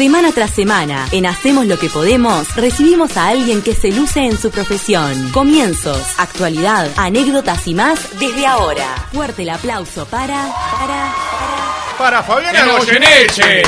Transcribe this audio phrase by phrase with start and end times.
[0.00, 4.38] Semana tras semana, en Hacemos lo que podemos, recibimos a alguien que se luce en
[4.38, 5.30] su profesión.
[5.30, 8.96] Comienzos, actualidad, anécdotas y más desde ahora.
[9.12, 11.98] Fuerte el aplauso para, para, para.
[11.98, 13.62] Para Fabiana Goyeneche.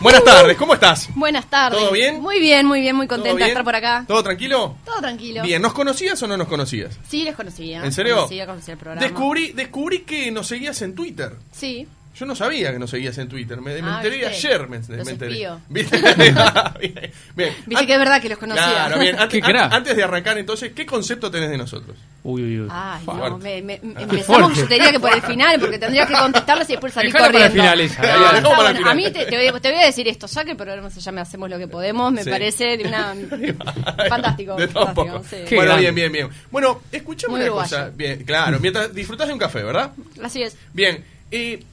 [0.00, 1.10] Buenas tardes, ¿cómo estás?
[1.14, 1.78] Buenas tardes.
[1.78, 2.22] ¿Todo bien?
[2.22, 3.48] Muy bien, muy bien, muy ¿Todo contenta bien?
[3.48, 4.06] de estar por acá.
[4.08, 4.76] ¿Todo tranquilo?
[4.86, 5.42] Todo tranquilo.
[5.42, 6.98] Bien, ¿nos conocías o no nos conocías?
[7.06, 7.84] Sí, les conocía.
[7.84, 8.14] ¿En serio?
[8.14, 9.06] Conocía, conocía el programa.
[9.06, 11.36] Descubrí, descubrí que nos seguías en Twitter.
[11.52, 11.86] Sí.
[12.14, 13.58] Yo no sabía que nos seguías en Twitter.
[13.60, 14.48] Me, me Ah, enteré ¿viste?
[14.48, 14.68] ayer.
[14.68, 15.32] Me, me enteré.
[15.32, 15.60] espío.
[15.68, 15.96] ¿Viste?
[16.80, 17.54] bien, bien.
[17.66, 18.64] Viste An- que es verdad que los conocía.
[18.64, 19.18] Claro, bien.
[19.18, 21.96] Antes, an- antes de arrancar, entonces, ¿qué concepto tenés de nosotros?
[22.22, 22.68] Uy, uy, uy.
[22.70, 24.02] Ay, no, me, me- me- Ah.
[24.02, 27.12] empezamos, yo te diría que por el final, porque tendrías que contestarlos y después salir
[27.12, 27.72] Dejala para corriendo.
[27.72, 28.68] el final esa, No, dejamos para bueno.
[28.68, 28.96] A final.
[28.96, 31.20] mí te, te voy, te voy a decir esto, ya que el programa se llame
[31.22, 32.30] Hacemos lo que podemos, me Sí.
[32.30, 33.14] parece de una...
[34.08, 35.24] fantástico, De todo un fantástico, poco.
[35.30, 35.36] sí.
[35.48, 35.80] Qué Bueno, grande.
[35.90, 36.28] bien, bien, bien.
[36.50, 37.76] Bueno, escuchame Muy una uruguayo.
[37.76, 37.90] cosa.
[37.94, 39.92] Bien, claro, mientras disfrutás de un café, ¿verdad?
[40.22, 41.04] Así es, Bien.
[41.34, 41.64] Eh,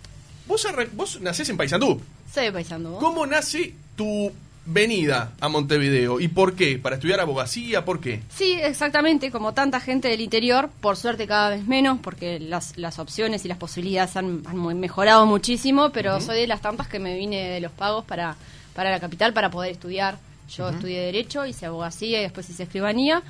[0.50, 2.02] vos, nacés en Paysandú.
[2.34, 2.98] soy paisando.
[2.98, 4.32] ¿Cómo nace tu
[4.66, 6.20] venida a Montevideo?
[6.20, 6.78] ¿Y por qué?
[6.78, 7.86] ¿Para estudiar abogacía?
[7.86, 8.22] ¿Por qué?
[8.36, 13.00] Sí, exactamente, como tanta gente del interior, por suerte cada vez menos, porque las, las
[13.00, 17.16] opciones y las posibilidades han, han mejorado muchísimo, pero soy de las tantas que me
[17.18, 18.36] vine de los pagos para,
[18.76, 20.18] para la capital para poder estudiar.
[20.56, 23.22] Yo estudié Derecho, hice abogacía y después hice escribanía.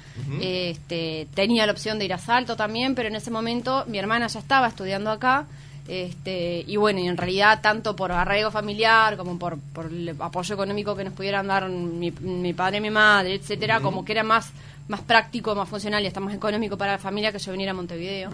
[0.41, 4.27] este, tenía la opción de ir a Salto también, pero en ese momento mi hermana
[4.27, 5.45] ya estaba estudiando acá.
[5.89, 10.53] Este, y bueno, y en realidad tanto por arraigo familiar como por, por el apoyo
[10.53, 14.23] económico que nos pudieran dar mi, mi padre y mi madre, etcétera, como que era
[14.23, 14.51] más
[14.87, 17.75] más práctico, más funcional y hasta más económico para la familia que yo viniera a
[17.75, 18.31] Montevideo.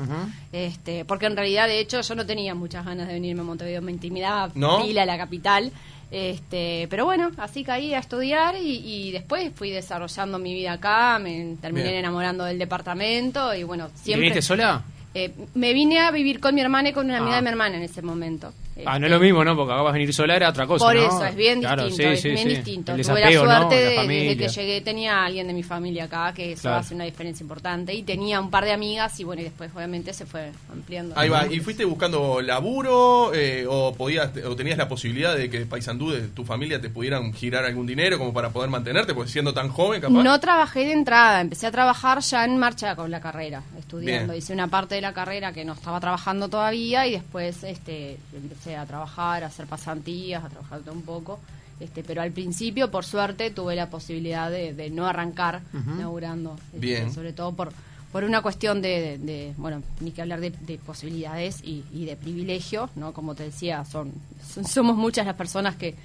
[0.54, 3.82] este, porque en realidad, de hecho, yo no tenía muchas ganas de venirme a Montevideo,
[3.82, 4.82] me intimidaba ¿No?
[4.82, 5.72] pila la capital.
[6.12, 11.20] Este, pero bueno, así caí a estudiar y, y después fui desarrollando mi vida acá,
[11.20, 12.00] me terminé Bien.
[12.00, 14.22] enamorando del departamento y bueno, ¿Y siempre...
[14.22, 14.82] ¿Viniste sola?
[15.16, 17.38] Eh, me vine a vivir con mi hermana y con una amiga Ah.
[17.38, 18.54] de mi hermana en ese momento.
[18.86, 19.56] Ah, no es lo mismo, ¿no?
[19.56, 21.02] Porque acá vas a venir sola era otra cosa, Por ¿no?
[21.02, 22.56] eso, es bien Claro, distinto, sí, es sí, bien sí.
[22.56, 22.92] distinto.
[22.94, 23.58] El Tuve la desapego, ¿no?
[23.70, 26.64] suerte La de, desde que llegué tenía a alguien de mi familia acá, que eso
[26.64, 26.78] Claro.
[26.80, 27.94] hace una diferencia importante.
[27.94, 31.18] Y tenía un par de amigas y bueno, y después obviamente se fue ampliando.
[31.18, 31.48] Ahí va.
[31.48, 36.22] ¿Y fuiste buscando laburo eh, o podías o tenías la posibilidad de que Paysandú de
[36.28, 39.14] tu familia te pudieran girar algún dinero como para poder mantenerte?
[39.14, 40.22] Porque siendo tan joven, capaz.
[40.22, 44.34] No trabajé de entrada, empecé a trabajar ya en marcha con la carrera, estudiando.
[44.34, 44.38] Bien.
[44.38, 48.65] Hice una parte de la carrera que no estaba trabajando todavía y después este, empecé
[48.76, 51.40] a trabajar, a hacer pasantías, a trabajar un poco.
[51.80, 55.62] Este, pero al principio, por suerte, tuve la posibilidad de, de no arrancar
[56.00, 56.56] laburando.
[56.68, 57.14] este, Bien.
[57.14, 57.74] sobre todo por,
[58.14, 62.06] por una cuestión de, de- de, bueno, ni que hablar de, de posibilidades y, y
[62.06, 63.12] de privilegio, ¿no?
[63.14, 64.14] Como te decía, son,
[64.54, 65.96] son- somos muchas las personas que,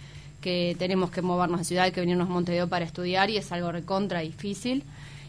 [0.40, 3.70] que tenemos que movernos de ciudad, que venirnos a Montevideo para estudiar y es algo
[3.70, 4.82] recontra difícil.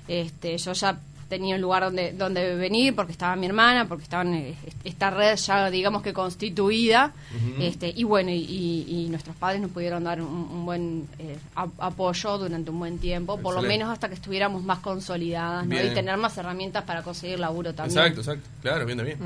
[0.07, 0.99] Este, yo ya
[1.31, 5.09] tenía un lugar donde, donde venir porque estaba mi hermana, porque estaba en eh, esta
[5.09, 7.13] red ya digamos que constituida
[7.59, 11.37] este, y bueno, y, y- y nuestros padres nos pudieron dar un, un buen eh,
[11.55, 15.69] a- apoyo durante un buen tiempo, por lo menos hasta que estuviéramos más consolidadas y
[15.95, 17.97] tener más herramientas para conseguir laburo también.
[17.99, 18.49] Exacto, exacto.
[18.61, 19.17] Claro, bien, bien.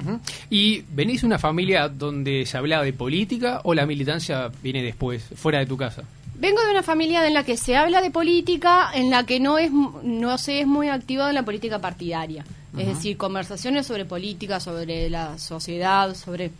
[0.50, 5.24] ¿Y venís de una familia donde se hablaba de política o la militancia viene después,
[5.36, 6.04] fuera de tu casa?
[6.38, 9.58] Vengo de una familia en la que se habla de política, en la que no
[9.58, 12.46] es no se es muy activa en la política partidaria.
[12.78, 16.52] Es decir, conversaciones sobre política, sobre la sociedad, sobre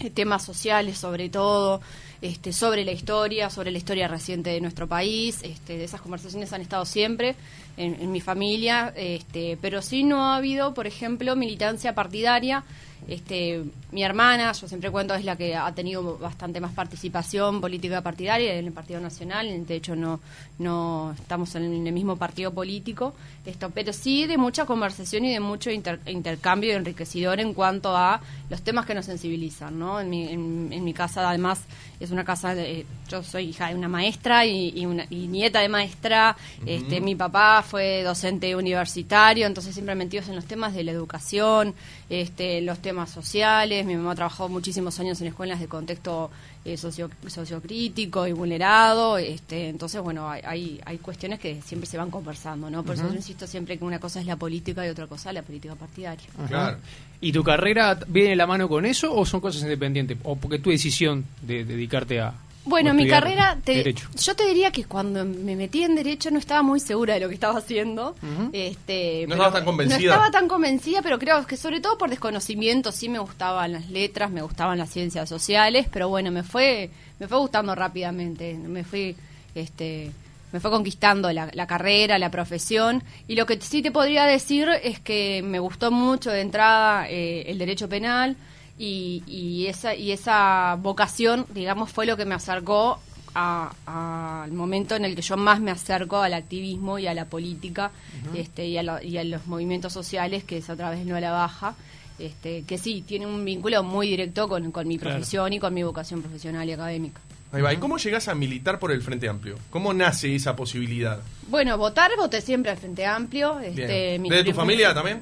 [0.00, 1.82] eh, temas sociales sobre todo,
[2.22, 5.40] este, sobre la historia, sobre la historia reciente de nuestro país.
[5.42, 7.36] Este, esas conversaciones han estado siempre
[7.76, 12.64] en, en mi familia, este, pero sí no ha habido, por ejemplo, militancia partidaria.
[13.06, 18.00] Este, mi hermana, yo siempre cuento, es la que ha tenido bastante más participación política
[18.00, 19.66] partidaria en el Partido Nacional.
[19.66, 20.20] De hecho, no,
[20.58, 25.40] no estamos en el mismo partido político, esto, pero sí de mucha conversación y de
[25.40, 29.78] mucho inter- intercambio enriquecedor en cuanto a los temas que nos sensibilizan.
[29.78, 30.00] ¿no?
[30.00, 31.60] En, mi, en, en mi casa, además,
[32.00, 35.60] es una casa, de, yo soy hija de una maestra y, y una, y nieta
[35.60, 36.36] de maestra.
[36.66, 41.74] este, mi papá fue docente universitario, entonces siempre metidos en los temas de la educación,
[42.08, 43.86] este, los temas sociales.
[43.86, 46.30] Mi mamá trabajó muchísimos años en escuelas de contexto
[46.64, 49.18] eh, socio, sociocrítico y vulnerado.
[49.18, 52.82] Este, entonces, bueno, hay, hay, hay cuestiones que siempre se van conversando, ¿no?
[52.82, 55.42] Por eso yo insisto siempre que una cosa es la política y otra cosa la
[55.42, 56.26] política partidaria.
[56.48, 56.78] Claro.
[57.20, 60.18] ¿Y tu carrera viene de la mano con eso o son cosas independientes?
[60.24, 62.34] ¿O porque tu decisión de dedicarte a...
[62.66, 63.74] Bueno, mi carrera, te-
[64.22, 67.28] yo te diría que cuando me metí en derecho no estaba muy segura de lo
[67.28, 68.14] que estaba haciendo.
[68.52, 69.98] este, No estabas tan convencida.
[69.98, 73.90] No estaba tan convencida, pero creo que sobre todo por desconocimiento sí me gustaban las
[73.90, 76.90] letras, me gustaban las ciencias sociales, pero bueno, me fue
[77.20, 79.14] me fue gustando rápidamente, me fui
[79.54, 80.10] este
[80.52, 83.02] me fue conquistando la, la carrera, la profesión.
[83.26, 87.42] Y lo que sí te podría decir es que me gustó mucho de entrada eh,
[87.48, 88.36] el derecho penal
[88.78, 92.98] y, y esa y esa vocación digamos fue lo que me acercó
[93.34, 97.90] al momento en el que yo más me acerco al activismo y a la política
[98.34, 101.20] este, y, a y, a los movimientos sociales, que es a través de No a
[101.20, 101.74] la Baja.
[102.16, 105.82] Este, que sí, tiene un vínculo muy directo con, con mi profesión y con mi
[105.82, 107.20] vocación profesional y académica.
[107.50, 107.72] Ahí va.
[107.72, 109.56] ¿Y cómo llegas a militar por el Frente Amplio?
[109.70, 111.20] ¿Cómo nace esa posibilidad?
[111.48, 113.58] Bueno, votar, voté siempre al Frente Amplio.
[113.58, 115.20] Este, ¿De tu familia también?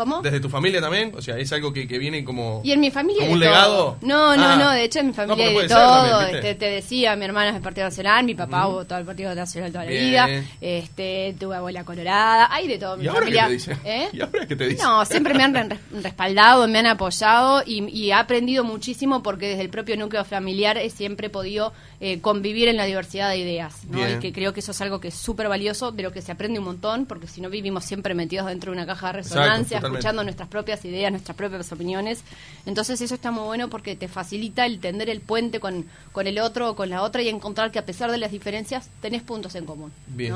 [0.00, 0.22] ¿Cómo?
[0.22, 1.12] ¿Desde tu familia también?
[1.14, 2.62] O sea, es algo que, que viene como.
[2.64, 3.20] ¿Y en mi familia?
[3.20, 3.98] ¿Como un legado?
[4.00, 4.56] No, no, ah.
[4.56, 6.22] no, de hecho en mi familia hay de todo.
[6.22, 9.34] este, te decía, mi hermana es del Partido Nacional, mi papá uh votó al Partido
[9.34, 10.26] Nacional toda la vida.
[10.58, 12.96] Este, tuve abuela colorada, hay de todo.
[12.96, 13.76] Mi ¿Y ahora familia, qué te dice?
[13.84, 14.08] ¿Eh?
[14.10, 14.82] ¿Y ahora qué te dice?
[14.82, 19.62] No, siempre me han respaldado, me han apoyado y, y, he aprendido muchísimo porque desde
[19.62, 23.84] el propio núcleo familiar he siempre podido eh, convivir en la diversidad de ideas.
[23.84, 24.08] ¿no?
[24.08, 26.32] Y que creo que eso es algo que es súper valioso, de lo que se
[26.32, 29.82] aprende un montón, porque si no vivimos siempre metidos dentro de una caja de resonancia,
[29.90, 32.22] escuchando nuestras propias ideas, nuestras propias opiniones.
[32.66, 36.38] Entonces eso está muy bueno porque te facilita el tender el puente con, con el
[36.38, 39.54] otro o con la otra y encontrar que a pesar de las diferencias tenés puntos
[39.54, 39.92] en común.
[40.08, 40.34] Bien.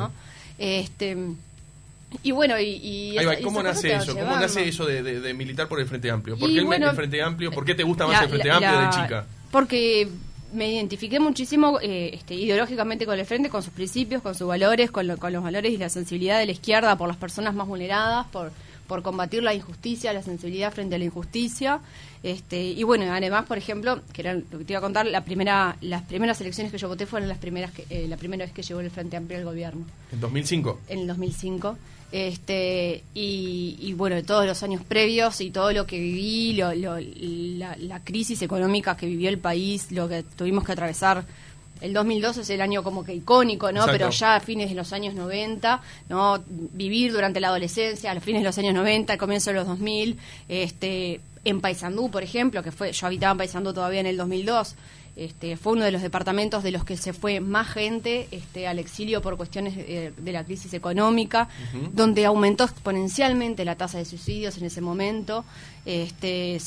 [0.58, 1.16] Este,
[2.22, 3.16] y bueno, y...
[3.42, 4.14] ¿Cómo nace eso?
[4.14, 6.38] ¿Cómo nace eso de, militar por el Frente Amplio?
[6.38, 7.50] ¿Por qué el, Frente Amplio?
[7.50, 9.26] ¿Por qué te gusta más el Frente Amplio de chica?
[9.50, 10.08] Porque
[10.52, 14.90] me identifiqué muchísimo eh, este, ideológicamente con el Frente, con sus principios, con sus valores,
[14.90, 18.26] con, con los valores y la sensibilidad de la izquierda por las personas más vulneradas,
[18.28, 18.52] por
[18.86, 21.80] por combatir la injusticia, la sensibilidad frente a la injusticia.
[22.22, 25.24] Este, y bueno, además, por ejemplo, que era lo que te iba a contar, la
[25.24, 28.54] primera, las primeras elecciones que yo voté fueron las primeras que, eh, la primera vez
[28.54, 29.84] que llegó el Frente Amplio al gobierno.
[30.12, 30.80] ¿En 2005?
[30.88, 31.76] En el 2005.
[32.12, 37.76] Este, y, y bueno, todos los años previos y todo lo que viví, lo, la,
[37.76, 41.24] la crisis económica que vivió el país, lo que tuvimos que atravesar
[41.84, 43.84] el 2002 es el año como que icónico, ¿no?
[43.84, 46.42] Pero ya a fines de los años 90, ¿no?
[46.48, 50.18] Vivir durante la adolescencia, a fines de los años 90, al comienzo de los 2000,
[50.48, 54.76] este, en Paysandú, por ejemplo, que fue, yo habitaba en Paysandú todavía en el 2002,
[55.16, 58.78] este, fue uno de los departamentos de los que se fue más gente este, al
[58.78, 61.48] exilio por cuestiones de, la crisis económica,
[61.92, 65.44] donde aumentó exponencialmente la tasa de suicidios en ese momento.
[65.86, 66.58] Este,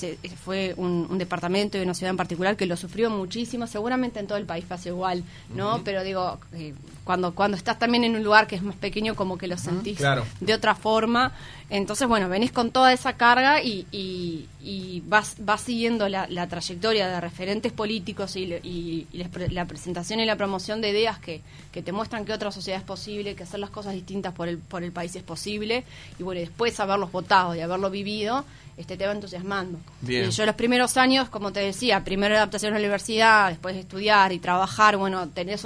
[0.43, 3.65] fue un, departamento y una ciudad en particular que lo sufrió muchísimo.
[3.65, 5.23] Seguramente en todo el país pasa igual,
[5.55, 5.81] ¿no?
[5.83, 6.73] Pero digo, eh,
[7.03, 9.99] cuando, cuando estás también en un lugar que es más pequeño, como que lo sentís
[10.39, 11.33] de otra forma.
[11.69, 17.19] Entonces, bueno, venís con toda esa carga y, y, vas, vas siguiendo la, trayectoria de
[17.19, 19.07] referentes políticos y, y,
[19.49, 21.41] la presentación y la promoción de ideas que,
[21.71, 24.59] que te muestran que otra sociedad es posible, que hacer las cosas distintas por el,
[24.59, 25.83] por el país es posible.
[26.19, 28.45] Y bueno, después haberlos votado y haberlo vivido,
[28.77, 29.79] este, te va entusiasmando.
[30.07, 33.81] Y yo los primeros años, como te decía, primero adaptación a la universidad, después de
[33.81, 35.59] estudiar y trabajar, bueno, tener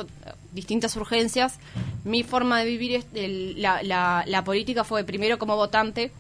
[0.54, 1.60] distintas urgencias.
[2.04, 3.06] Mi forma de vivir
[3.58, 6.12] la, la, la política fue primero como votante,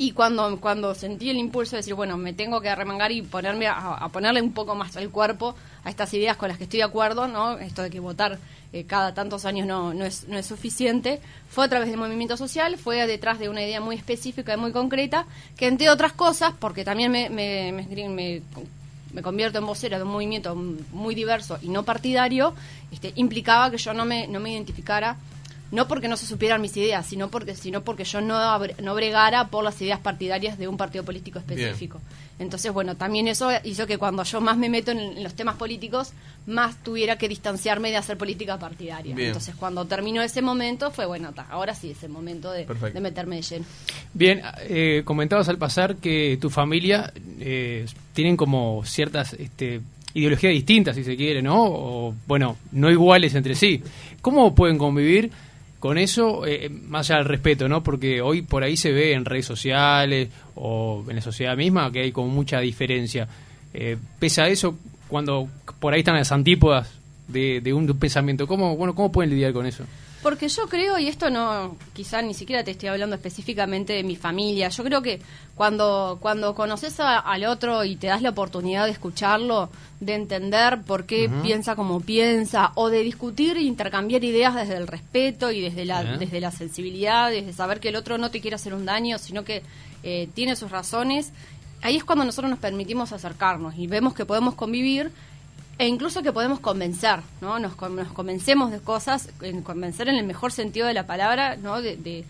[0.00, 3.66] y cuando, cuando sentí el impulso de decir, bueno, me tengo que arremangar y ponerme
[3.66, 6.84] a, ponerle un poco más al cuerpo a estas ideas con las que estoy de
[6.84, 7.58] acuerdo, ¿no?
[7.58, 8.38] Esto de que votar
[8.72, 12.36] eh, cada tantos años no, no, es, no es suficiente, fue a través del movimiento
[12.36, 16.54] social, fue detrás de una idea muy específica y muy concreta, que entre otras cosas,
[16.58, 18.42] porque también me, me, me,
[19.12, 22.54] me convierto en vocera de un movimiento muy diverso y no partidario,
[22.92, 25.16] este, implicaba que yo no me, no me identificara
[25.70, 29.48] no porque no se supieran mis ideas, sino porque, sino porque yo no, no bregara
[29.48, 32.00] por las ideas partidarias de un partido político específico.
[32.38, 36.12] Entonces, bueno, también eso hizo que cuando yo más me meto en, los temas políticos,
[36.46, 39.14] más tuviera que distanciarme de hacer política partidaria.
[39.16, 42.66] Entonces, cuando terminó ese momento, fue bueno, ahora sí es el momento de,
[43.00, 43.64] meterme de lleno.
[44.14, 49.80] Bien, eh, comentabas al pasar que tu familia eh, tienen como ciertas este,
[50.14, 51.64] ideologías distintas, si se quiere, ¿no?
[51.64, 53.82] O, bueno, no iguales entre sí.
[54.20, 55.30] ¿Cómo pueden convivir?
[55.78, 57.82] Con eso, eh, más allá del respeto, ¿no?
[57.82, 62.00] Porque hoy por ahí se ve en redes sociales o en la sociedad misma que
[62.00, 63.28] hay como mucha diferencia.
[63.72, 64.76] Eh, pese a eso,
[65.08, 66.90] cuando por ahí están las antípodas
[67.28, 69.84] de, de, un, pensamiento, ¿cómo, bueno, ¿cómo pueden lidiar con eso?
[70.28, 74.14] Porque yo creo, y esto no, quizá ni siquiera te estoy hablando específicamente de mi
[74.14, 75.22] familia, yo creo que
[75.54, 79.70] cuando, cuando conoces al otro y te das la oportunidad de escucharlo,
[80.00, 84.86] de entender por qué piensa como piensa, o de discutir e intercambiar ideas desde el
[84.86, 88.56] respeto y desde la, desde la sensibilidad, desde saber que el otro no te quiere
[88.56, 89.62] hacer un daño, sino que
[90.02, 91.32] eh, tiene sus razones,
[91.80, 95.10] ahí es cuando nosotros nos permitimos acercarnos y vemos que podemos convivir
[95.78, 97.58] e incluso que podemos convencer, ¿no?
[97.60, 101.80] Nos, nos convencemos de cosas, en convencer en el mejor sentido de la palabra, ¿no?
[101.80, 102.24] De, de,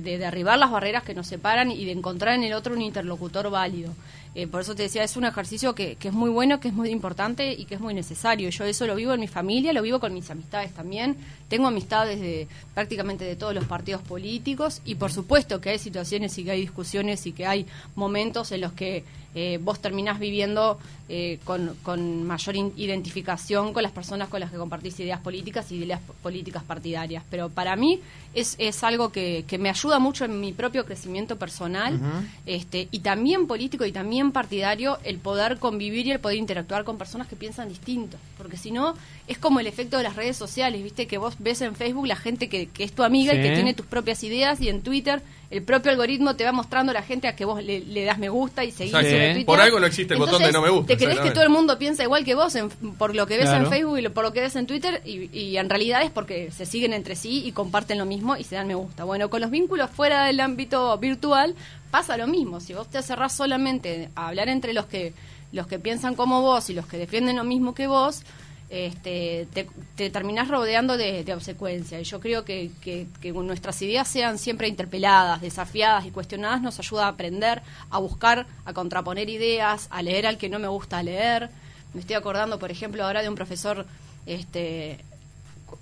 [0.00, 3.92] derribar las barreras que nos separan y de encontrar en el otro un interlocutor válido.
[4.34, 6.74] Eh, por eso te decía, es un ejercicio que, que, es muy bueno, que es
[6.74, 8.50] muy importante y que es muy necesario.
[8.50, 11.16] Yo eso lo vivo en mi familia, lo vivo con mis amistades también.
[11.48, 16.36] Tengo amistades de prácticamente de todos los partidos políticos y por supuesto que hay situaciones
[16.38, 19.04] y que hay discusiones y que hay momentos en los que
[19.36, 24.56] eh, vos terminás viviendo eh, con, con, mayor identificación con las personas con las que
[24.56, 27.24] compartís ideas políticas y ideas políticas partidarias.
[27.30, 28.00] Pero para mí
[28.32, 31.98] es, es algo que, que me ayuda mucho en mi propio crecimiento personal
[32.46, 36.98] este, y también político y también partidario el poder convivir y el poder interactuar con
[36.98, 38.16] personas que piensan distinto.
[38.36, 38.94] Porque si no,
[39.26, 42.16] es como el efecto de las redes sociales, viste que vos ves en Facebook la
[42.16, 45.22] gente que, que es tu amiga y que tiene tus propias ideas y en Twitter
[45.54, 48.28] el propio algoritmo te va mostrando a la gente a que vos le, das me
[48.28, 50.88] gusta y seguís Por algo no existe el botón de no me gusta.
[50.88, 52.58] Te crees que todo el mundo piensa igual que vos
[52.98, 55.70] por lo que ves en Facebook y por lo que ves en Twitter y, en
[55.70, 58.74] realidad es porque se siguen entre sí y comparten lo mismo y se dan me
[58.74, 59.04] gusta.
[59.04, 61.54] Bueno, con los vínculos fuera del ámbito virtual
[61.92, 62.58] pasa lo mismo.
[62.58, 65.12] Si vos te cerrás solamente a hablar entre los que
[65.52, 68.24] los que piensan como vos y los que defienden lo mismo que vos,
[68.74, 72.00] este, te, te terminás rodeando de, obsecuencia.
[72.00, 77.04] Y yo creo que, que, nuestras ideas sean siempre interpeladas, desafiadas y cuestionadas nos ayuda
[77.04, 81.50] a aprender, a buscar, a contraponer ideas, a leer al que no me gusta leer.
[81.92, 83.86] Me estoy acordando, por ejemplo, ahora de un profesor
[84.26, 84.98] este,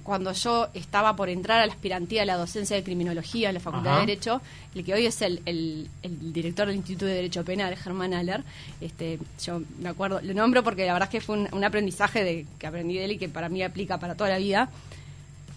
[0.03, 3.61] cuando yo estaba por entrar a la aspirantía de la docencia de criminología en la
[3.61, 4.41] Facultad de Derecho,
[4.75, 5.89] el que hoy es el, el,
[6.33, 8.43] director del Instituto de Derecho Penal, Germán Aller,
[8.81, 12.47] este, yo me acuerdo, lo nombro porque la verdad es que fue un, aprendizaje de,
[12.59, 14.69] que aprendí de él y que para mí aplica para toda la vida.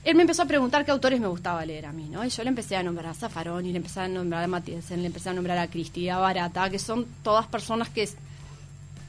[0.03, 2.23] Él me empezó a preguntar qué autores me gustaba leer a mí, ¿no?
[2.23, 4.91] Y yo le empecé a nombrar a Zafarón y le empecé a nombrar a Matías,
[4.91, 8.07] le empecé a nombrar a Cristina Barata, que son todas personas que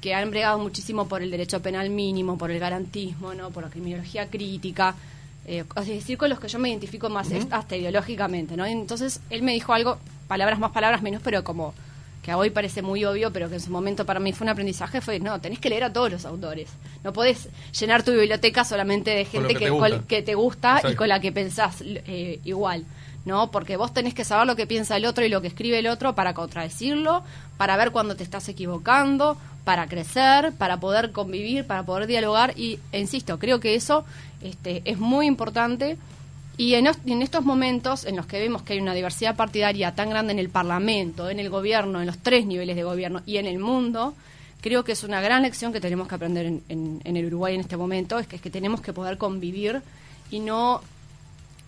[0.01, 3.51] que han bregado muchísimo por el derecho penal mínimo, por el garantismo, ¿no?
[3.51, 4.95] por la criminología crítica,
[5.47, 8.67] eh, es decir, con los que yo me identifico más hasta ideológicamente, ¿no?
[8.67, 11.73] Entonces él me dijo algo, palabras más, palabras menos, pero como
[12.23, 15.01] que hoy parece muy obvio, pero que en su momento para mí fue un aprendizaje,
[15.01, 16.69] fue, no, tenés que leer a todos los autores.
[17.05, 17.49] No podés
[17.79, 22.41] llenar tu biblioteca solamente de gente que, te gusta, y con la que pensás eh,
[22.43, 22.85] igual.
[23.25, 23.53] ¿no?
[23.53, 25.87] Porque vos tenés que saber lo que piensa el otro y lo que escribe el
[25.87, 27.23] otro para contradecirlo,
[27.57, 32.79] para ver cuando te estás equivocando, para crecer, para poder convivir, para poder dialogar y,
[32.93, 34.05] insisto, creo que eso
[34.41, 35.99] este, es muy importante.
[36.57, 40.09] Y en, en, estos momentos en los que vemos que hay una diversidad partidaria tan
[40.09, 43.47] grande en el Parlamento, en el gobierno, en los tres niveles de gobierno y en
[43.47, 44.15] el mundo,
[44.61, 47.63] creo que es una gran lección que tenemos que aprender en, en, el Uruguay en
[47.63, 49.83] este momento, es que, es que tenemos que poder convivir
[50.31, 50.81] y no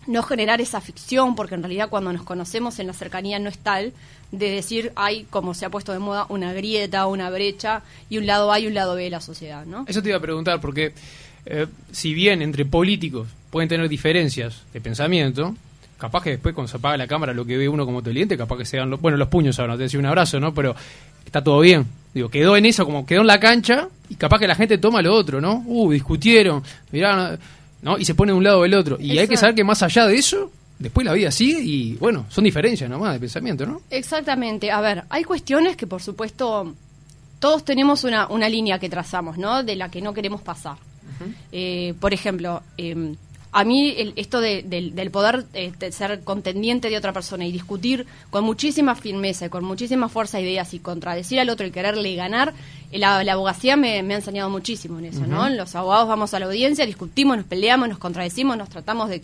[0.09, 3.59] no generar esa ficción, porque en realidad cuando nos conocemos en la cercanía no es
[3.59, 3.93] tal,
[4.33, 8.27] de decir hay, como se ha puesto de moda, una grieta, una brecha, y un
[8.27, 9.85] lado A y un lado B de la sociedad, ¿no?
[9.87, 10.93] Eso te iba a preguntar, porque
[11.47, 15.55] eh, si bien entre políticos pueden tener diferencias de pensamiento,
[15.99, 18.57] capaz que después cuando se apaga la cámara lo que ve uno como cliente, capaz
[18.57, 20.55] que sean, los, bueno, los puños ahora, te decía un abrazo, ¿no?
[20.55, 20.75] Pero
[21.25, 21.87] está todo bien.
[22.15, 25.03] Digo, quedó en eso, como quedó en la cancha, y capaz que la gente toma
[25.03, 25.63] lo otro, ¿no?
[25.67, 27.39] Uh, discutieron, mirá,
[27.83, 27.99] ¿no?
[27.99, 28.99] Y se pone de un lado o del otro.
[29.01, 32.27] Y hay que saber que más allá de eso, después la vida sigue y, bueno,
[32.29, 33.83] son diferencias nomás de pensamiento, ¿no?
[33.91, 34.71] Exactamente.
[34.71, 36.75] A ver, hay cuestiones que, por supuesto,
[37.39, 39.63] todos tenemos una, una línea que trazamos, ¿no?
[39.63, 40.77] De la que no queremos pasar.
[41.53, 43.15] Eh, por ejemplo, eh,
[43.51, 48.95] a mí esto del poder este, ser contendiente de otra persona y discutir con muchísima
[48.95, 52.53] firmeza y con muchísima fuerza ideas y contradecir al otro y quererle ganar,
[52.93, 55.49] la, abogacía me, ha enseñado muchísimo en eso, ¿no?
[55.49, 59.23] Los abogados vamos a la audiencia, discutimos, nos peleamos, nos contradecimos, nos tratamos de,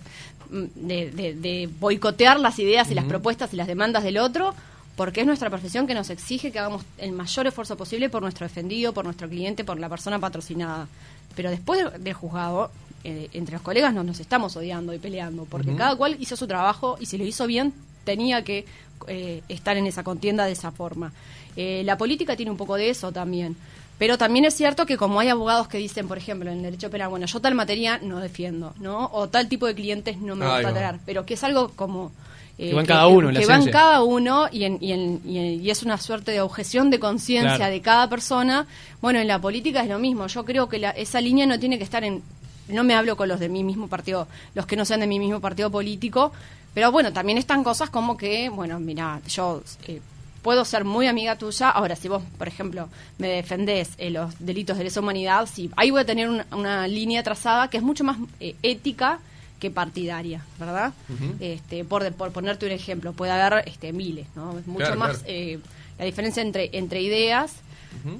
[0.50, 4.54] de, boicotear las ideas y las propuestas y las demandas del otro
[4.96, 8.46] porque es nuestra profesión que nos exige que hagamos el mayor esfuerzo posible por nuestro
[8.46, 10.86] defendido, por nuestro cliente, por la persona patrocinada.
[11.34, 12.70] Pero después del juzgado,
[13.04, 16.46] eh, entre los colegas no nos estamos odiando y peleando, porque cada cual hizo su
[16.46, 18.64] trabajo y si lo hizo bien, tenía que
[19.08, 21.12] eh, estar en esa contienda de esa forma.
[21.54, 23.56] Eh, la política tiene un poco de eso también.
[23.98, 26.90] Pero también es cierto que como hay abogados que dicen, por ejemplo, en el derecho
[26.90, 29.08] penal, bueno, yo tal materia no defiendo, ¿no?
[29.12, 32.10] O tal tipo de clientes no me gusta traer, pero que es algo como...
[32.56, 36.32] que va en cada uno, Que va en cada uno y, y, es una suerte
[36.32, 38.66] de objeción de conciencia de cada persona.
[39.00, 40.26] Bueno, en la política es lo mismo.
[40.26, 42.22] Yo creo que esa línea no tiene que estar en
[42.68, 45.18] no me hablo con los de mi mismo partido, los que no sean de mi
[45.18, 46.32] mismo partido político,
[46.72, 50.00] pero bueno, también están cosas como que, bueno, mira, yo eh,
[50.42, 54.76] puedo ser muy amiga tuya, ahora si vos, por ejemplo, me defendés eh, los delitos
[54.76, 58.18] de lesa humanidad, sí, ahí voy a tener una, línea trazada que es mucho más
[58.40, 59.20] eh, ética
[59.60, 60.92] que partidaria, ¿verdad?
[61.40, 64.58] este, por, por ponerte un ejemplo, puede haber este, miles, ¿no?
[64.58, 65.24] Es mucho más
[65.96, 67.52] la diferencia entre, entre ideas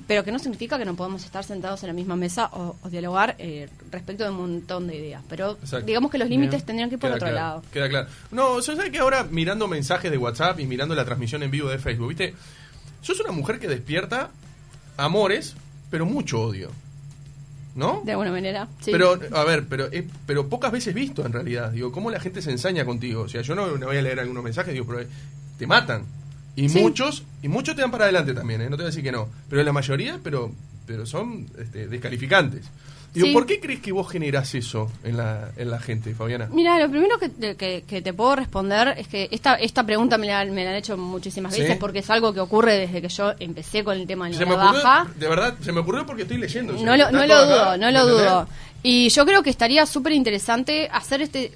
[0.06, 3.36] pero que no significa que no podamos estar sentados en la misma mesa o, dialogar
[3.38, 5.22] eh, respecto de un montón de ideas.
[5.28, 7.62] Pero digamos que los límites tendrían que ir por otro lado.
[7.72, 8.08] Queda claro.
[8.30, 11.68] No, yo sé que ahora mirando mensajes de WhatsApp y mirando la transmisión en vivo
[11.68, 12.34] de Facebook, ¿viste?
[13.02, 14.30] Sos una mujer que despierta
[14.96, 15.54] amores,
[15.90, 16.70] pero mucho odio.
[17.74, 18.02] ¿No?
[18.04, 18.92] De alguna manera, sí.
[18.92, 21.72] Pero, a ver, pero eh, pero pocas veces visto en realidad.
[21.72, 23.22] Digo, ¿cómo la gente se ensaña contigo?
[23.22, 25.08] O sea, yo no, no voy a leer algunos mensajes, digo, pero eh,
[25.58, 26.04] te matan.
[26.56, 26.78] Y Sí.
[26.80, 28.64] muchos, y muchos te dan para adelante también, ¿eh?
[28.70, 29.28] No te voy a decir que no.
[29.48, 30.52] Pero la mayoría, pero
[30.86, 32.66] pero son este, descalificantes.
[33.14, 33.32] Digo, Sí.
[33.32, 36.48] ¿por qué crees que vos generás eso en la, en la gente, Fabiana?
[36.52, 40.26] Mira, lo primero que, que- que te puedo responder es que esta, esta pregunta me
[40.26, 41.62] la, me la han hecho muchísimas ¿Sí?
[41.62, 44.44] veces porque es algo que ocurre desde que yo empecé con el tema de Se
[44.44, 45.06] la baja.
[45.16, 46.72] de verdad, se me ocurrió porque estoy leyendo.
[46.74, 48.48] No lo, no lo acá, dudo, no ¿me lo dudo.
[48.82, 51.52] Y yo creo que estaría súper interesante hacer este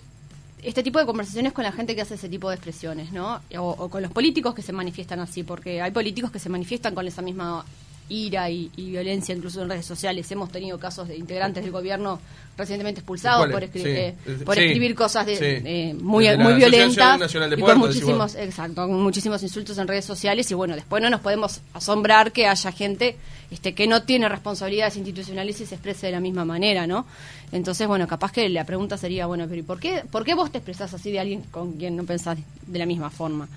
[0.63, 3.41] este tipo de conversaciones con la gente que hace ese tipo de expresiones, ¿no?
[3.57, 6.95] O, o con los políticos que se manifiestan así, porque hay políticos que se manifiestan
[6.95, 7.65] con esa misma
[8.09, 10.31] ira y, y violencia, incluso en redes sociales.
[10.31, 12.21] Hemos tenido casos de integrantes del gobierno
[12.57, 13.89] recientemente expulsados por, escri- Sí.
[13.89, 14.63] eh, por sí.
[14.65, 15.45] escribir cosas de, Sí.
[15.45, 20.05] eh, muy, Desde muy violentas de y con muchísimos, exacto, con muchísimos insultos en redes
[20.05, 23.17] sociales y bueno, después no nos podemos asombrar que haya gente
[23.51, 27.07] este, que no tiene responsabilidades institucionales y se exprese de la misma manera, ¿no?
[27.51, 30.51] Entonces, bueno, capaz que la pregunta sería, bueno, pero ¿y por qué, por qué vos
[30.53, 32.37] te expresás así de alguien con quien no pensás
[32.67, 33.49] de la misma forma?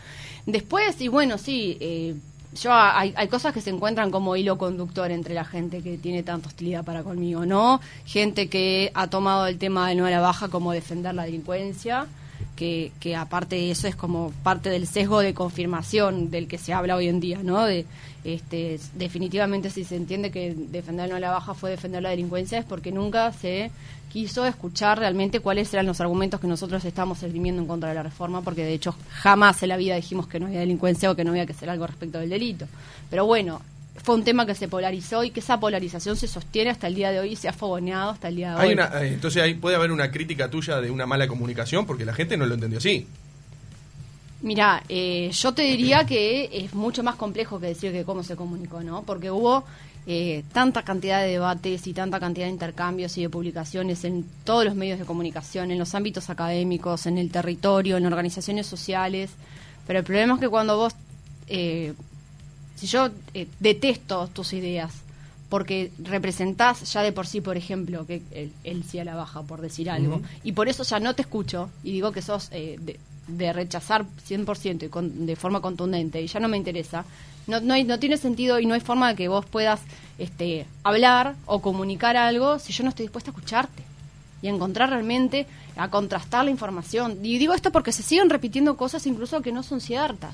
[0.45, 2.15] Después, y bueno, sí, eh,
[2.53, 6.23] yo hay, hay cosas que se encuentran como hilo conductor entre la gente que tiene
[6.23, 7.79] tanta hostilidad para conmigo, ¿no?
[8.05, 12.07] Gente que ha tomado el tema de no a baja como defender la delincuencia,
[12.55, 16.73] que, que aparte de eso es como parte del sesgo de confirmación del que se
[16.73, 17.65] habla hoy en día, ¿no?
[17.65, 17.85] De,
[18.23, 22.65] este, definitivamente si se entiende que defender no la baja fue defender la delincuencia es
[22.65, 23.71] porque nunca se
[24.11, 28.03] quiso escuchar realmente cuáles eran los argumentos que nosotros estamos esgrimiendo en contra de la
[28.03, 31.23] reforma, porque de hecho jamás en la vida dijimos que no había delincuencia o que
[31.23, 32.67] no había que hacer algo respecto del delito.
[33.09, 33.61] Pero bueno,
[34.03, 37.11] fue un tema que se polarizó y que esa polarización se sostiene hasta el día
[37.11, 38.73] de hoy y se ha fogoneado hasta el día de Hay hoy.
[38.73, 42.13] una, eh, entonces ahí puede haber una crítica tuya de una mala comunicación porque la
[42.13, 43.07] gente no lo entendió así.
[44.41, 48.35] Mira, eh, yo te diría que es mucho más complejo que decir que cómo se
[48.35, 49.03] comunicó, ¿no?
[49.03, 49.63] Porque hubo
[50.07, 54.65] eh, tanta cantidad de debates y tanta cantidad de intercambios y de publicaciones en todos
[54.65, 59.29] los medios de comunicación, en los ámbitos académicos, en el territorio, en organizaciones sociales.
[59.85, 60.95] Pero el problema es que cuando vos,
[61.47, 61.93] eh,
[62.81, 64.91] si yo eh, detesto tus ideas,
[65.49, 69.43] porque representás ya de por sí, por ejemplo, que él, él sí a la baja,
[69.43, 72.77] por decir algo, y por eso ya no te escucho y digo que sos eh,
[72.81, 77.05] de, de rechazar 100% y con- de forma contundente y ya no me interesa,
[77.45, 79.81] no, no, hay- no tiene sentido y no hay forma de que vos puedas
[80.17, 83.83] este, hablar o comunicar algo si yo no estoy dispuesta a escucharte
[84.41, 87.19] y a encontrar realmente, a contrastar la información.
[87.23, 90.33] Y digo esto porque se siguen repitiendo cosas incluso que no son ciertas.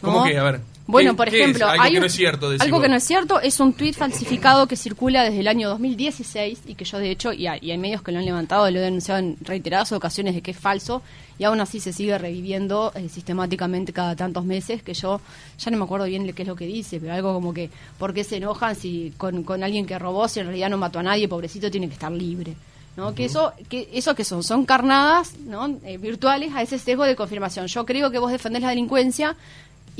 [0.00, 0.36] ¿Cómo que?
[0.38, 2.96] A ver, Bueno, ¿qué- por ejemplo, Algo hay que no es cierto, algo que no
[2.96, 6.98] es cierto es un tuit falsificado que circula desde el año 2016 y que yo
[6.98, 9.36] de hecho, y hay, y hay medios que lo han levantado, lo he denunciado en
[9.40, 11.02] reiteradas ocasiones de que es falso
[11.38, 15.20] y aún así se sigue reviviendo eh, sistemáticamente cada tantos meses que yo
[15.58, 18.12] ya no me acuerdo bien qué es lo que dice, pero algo como que ¿por
[18.12, 21.02] qué se enojan si con, con alguien que robó si en realidad no mató a
[21.04, 22.54] nadie, pobrecito tiene que estar libre?
[22.96, 23.14] ¿no?
[23.14, 25.78] Que eso, que eso que son, son carnadas ¿no?
[25.84, 27.68] Eh, virtuales a ese sesgo de confirmación.
[27.68, 29.36] Yo creo que vos defendés la delincuencia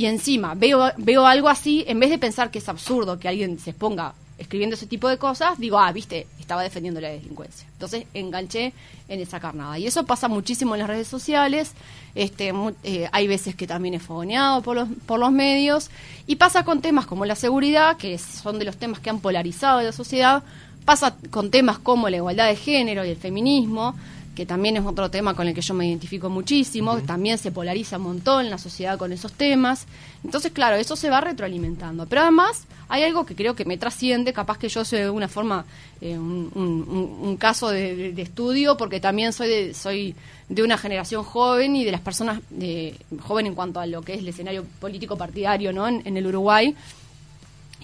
[0.00, 3.58] y encima veo, veo algo así, en vez de pensar que es absurdo que alguien
[3.58, 7.68] se exponga escribiendo ese tipo de cosas, digo, ah, viste, estaba defendiendo la delincuencia.
[7.74, 8.72] Entonces enganché
[9.08, 9.78] en esa carnada.
[9.78, 11.72] Y eso pasa muchísimo en las redes sociales,
[12.14, 12.50] este,
[12.82, 15.90] eh, hay veces que también es fogoneado por los, por los medios,
[16.26, 19.82] y pasa con temas como la seguridad, que son de los temas que han polarizado
[19.82, 20.42] la sociedad,
[20.86, 23.94] pasa con temas como la igualdad de género y el feminismo,
[24.40, 27.52] que también es otro tema con el que yo me identifico muchísimo, que también se
[27.52, 29.84] polariza un montón la sociedad con esos temas.
[30.24, 32.06] Entonces, claro, eso se va retroalimentando.
[32.06, 35.28] Pero además hay algo que creo que me trasciende, capaz que yo soy de alguna
[35.28, 35.66] forma
[36.00, 40.14] eh, un, un- un- caso de, de- de estudio, porque también soy de, soy
[40.48, 44.14] de una generación joven y de las personas de, joven en cuanto a lo que
[44.14, 45.86] es el escenario político partidario ¿no?
[45.86, 46.74] en, en el Uruguay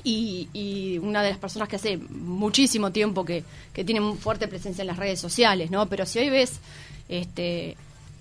[0.07, 3.43] y, y una de las personas que hace muchísimo tiempo que,
[3.73, 5.87] que tiene fuerte presencia en las redes sociales, ¿no?
[5.89, 6.61] Pero si hoy ves,
[7.09, 7.77] este,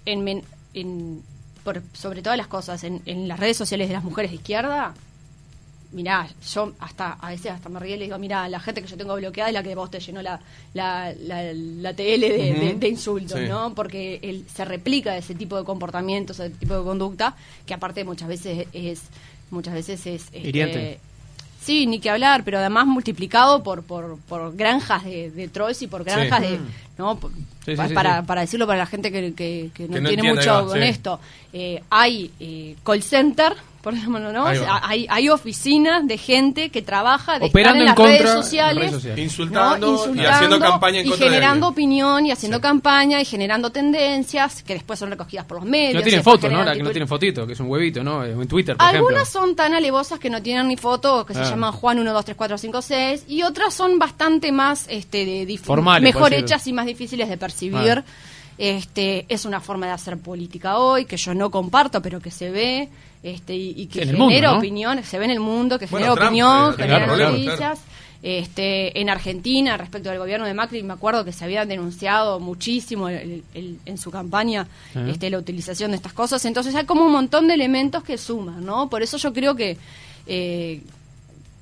[0.06, 0.44] en,
[0.74, 1.22] en-
[1.64, 4.94] por- sobre todas las cosas, en, en las redes sociales de las mujeres de izquierda,
[5.92, 8.88] mirá, yo hasta a veces hasta me río y le digo, mirá, la gente que
[8.88, 10.40] yo tengo bloqueada es la que vos te llenó la,
[10.74, 12.66] la, la, la TL de, Ujú.
[12.66, 13.48] de- de insultos, Sí.
[13.48, 13.74] ¿no?
[13.76, 18.28] Porque él se replica ese tipo de comportamientos, ese tipo de conducta, que aparte muchas
[18.28, 19.02] veces es,
[19.52, 21.00] muchas veces es este.
[21.66, 25.88] Sí, ni que hablar, pero además multiplicado por, por, por granjas de, de trolls y
[25.88, 26.48] por granjas Sí.
[26.52, 26.60] de...
[26.98, 27.18] ¿no?
[27.20, 27.32] Por-
[27.66, 30.02] Sí, sí, pa- sí, para, para decirlo para la gente que, que- que no Que
[30.02, 31.20] no tiene mucho con esto.
[31.52, 33.54] Eh, hay eh, call center
[33.86, 34.46] por ejemplo, ¿no?
[34.48, 38.36] Hay, hay oficinas de gente que trabaja de Operando estar en, en las contra redes
[38.36, 39.24] en sociales, redes sociales.
[39.24, 40.22] Insultando, ¿no?
[40.22, 42.62] y haciendo campaña en y contra generando opinión y haciendo Sí.
[42.64, 45.94] campaña y generando tendencias que después son recogidas por los medios.
[45.94, 46.58] No tienen fotos, ¿no?
[46.58, 46.94] generan La que no titulares.
[46.94, 48.26] tienen fotito, que es un huevito, ¿no?
[48.26, 49.42] En Twitter, por Algunas ejemplo.
[49.42, 51.50] son tan alevosas que no tienen ni foto, que se Ah.
[51.52, 55.58] llaman Juan 1, 2, 3, 4, 5, 6, y otras son bastante más este, de
[55.64, 58.00] Formales, mejor hechas y más difíciles de percibir.
[58.00, 58.04] Ah.
[58.58, 62.50] Este, es una forma de hacer política hoy que yo no comparto, pero que se
[62.52, 62.88] ve
[63.22, 64.58] este, y, y que En mundo, genera ¿no?
[64.60, 67.58] opinión, se ve en el mundo, que Bueno, genera Trump, opinión, eh, genera claro, noticias.
[67.58, 67.80] claro.
[68.24, 73.08] Este, en Argentina, respecto al gobierno de Macri, me acuerdo que se había denunciado muchísimo
[73.10, 74.68] el- el- en su campaña
[75.08, 76.44] este, la utilización de estas cosas.
[76.46, 78.90] Entonces hay como un montón de elementos que suman, ¿no?
[78.90, 79.78] Por eso yo creo que,
[80.26, 80.82] eh,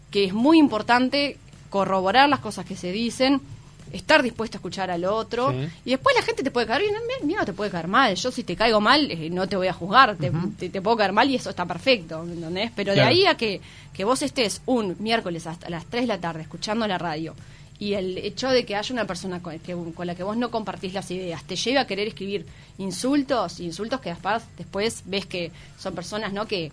[0.09, 1.37] que es muy importante
[1.69, 3.41] corroborar las cosas que se dicen,
[3.91, 5.67] estar dispuesto a escuchar al otro, Sí.
[5.85, 8.15] y después la gente te puede caer bien, a mí no te puede caer mal.
[8.15, 10.97] Yo si te caigo mal, eh, no te voy a juzgar, te, te- te puedo
[10.97, 12.71] caer mal y eso está perfecto, ¿me ¿entendés?
[12.75, 13.07] Pero Claro.
[13.09, 13.61] de ahí a que,
[13.93, 17.35] que vos estés un miércoles hasta las 3 de la tarde escuchando la radio
[17.79, 20.49] y el hecho de que haya una persona con, que- con la que vos no
[20.51, 22.45] compartís las ideas te lleve a querer escribir
[22.77, 26.45] insultos, insultos que después, después ves que son personas ¿no?
[26.45, 26.71] que,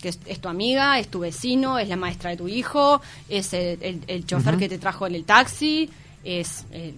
[0.00, 3.52] que es, es tu amiga, es tu vecino, es la maestra de tu hijo, es
[3.52, 5.90] el, el- el chofer que te trajo en el taxi,
[6.24, 6.64] es...
[6.72, 6.94] eh,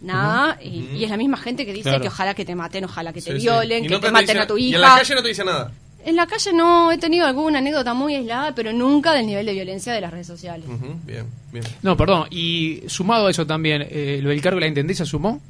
[0.00, 2.00] Nada, y, y es la misma gente que dice Claro.
[2.02, 4.38] que ojalá que te maten, ojalá que te Sí, violen, que nunca te maten dice-
[4.38, 4.76] a tu Y hija.
[4.76, 5.72] en la calle no te dice nada.
[6.04, 9.52] En la calle no he tenido alguna anécdota muy aislada, pero nunca del nivel de
[9.54, 10.66] violencia de las redes sociales.
[10.68, 11.64] Ujú, Bien, bien.
[11.82, 12.28] No, perdón.
[12.30, 15.40] Y sumado a eso también, eh, ¿lo del cargo de la intendencia sumó?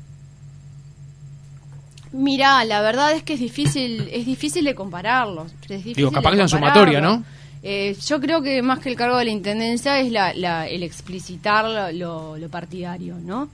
[2.13, 5.45] Mira, la verdad es que es difícil, es difícil de.
[5.63, 7.23] Es difícil Digo, capaz de que es sumatoria, ¿no?
[7.63, 10.83] Eh, yo creo que más que el cargo de la intendencia es la, la- el
[10.83, 13.49] explicitar lo, lo- lo partidario, ¿no?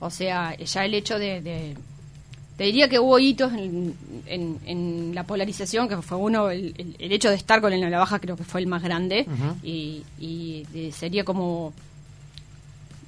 [0.00, 1.76] O sea, ya el hecho de, de-
[2.56, 3.94] te diría que hubo hitos en,
[4.26, 7.80] en- en la polarización, que fue uno, el, el- el hecho de estar con el
[7.90, 9.26] la baja creo que fue el más grande,
[9.62, 11.72] y, y, eh, sería como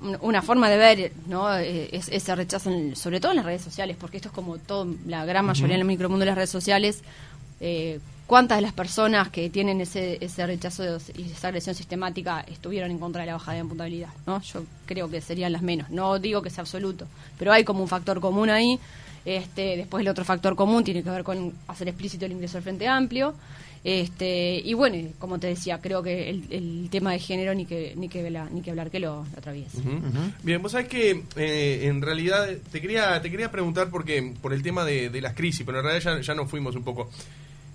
[0.03, 3.45] un- una forma de ver no Eh, es- ese rechazo en- sobre todo en las
[3.47, 6.37] redes sociales porque esto es como todo la gran mayoría en el micromundo de las
[6.37, 7.03] redes sociales
[7.61, 8.01] eh,
[8.31, 10.85] cuántas de las personas que tienen ese ese rechazo
[11.17, 15.11] y esa agresión sistemática estuvieron en contra de la bajada de imputabilidad no yo creo
[15.11, 15.91] que serían las menos.
[15.91, 18.79] No digo que sea absoluto pero hay como un factor común ahí.
[19.25, 22.63] Este después el otro factor común tiene que ver con hacer explícito el ingreso al
[22.63, 23.35] frente amplio.
[23.83, 28.09] Este y bueno como te decía creo que el, tema de género ni que ni
[28.09, 29.81] que vela- ni que hablar que lo, lo.
[30.45, 34.63] Bien, vos sabés que eh, en realidad te quería te quería preguntar porque por el
[34.63, 37.11] tema de, de las crisis, pero en realidad ya, ya nos fuimos un poco.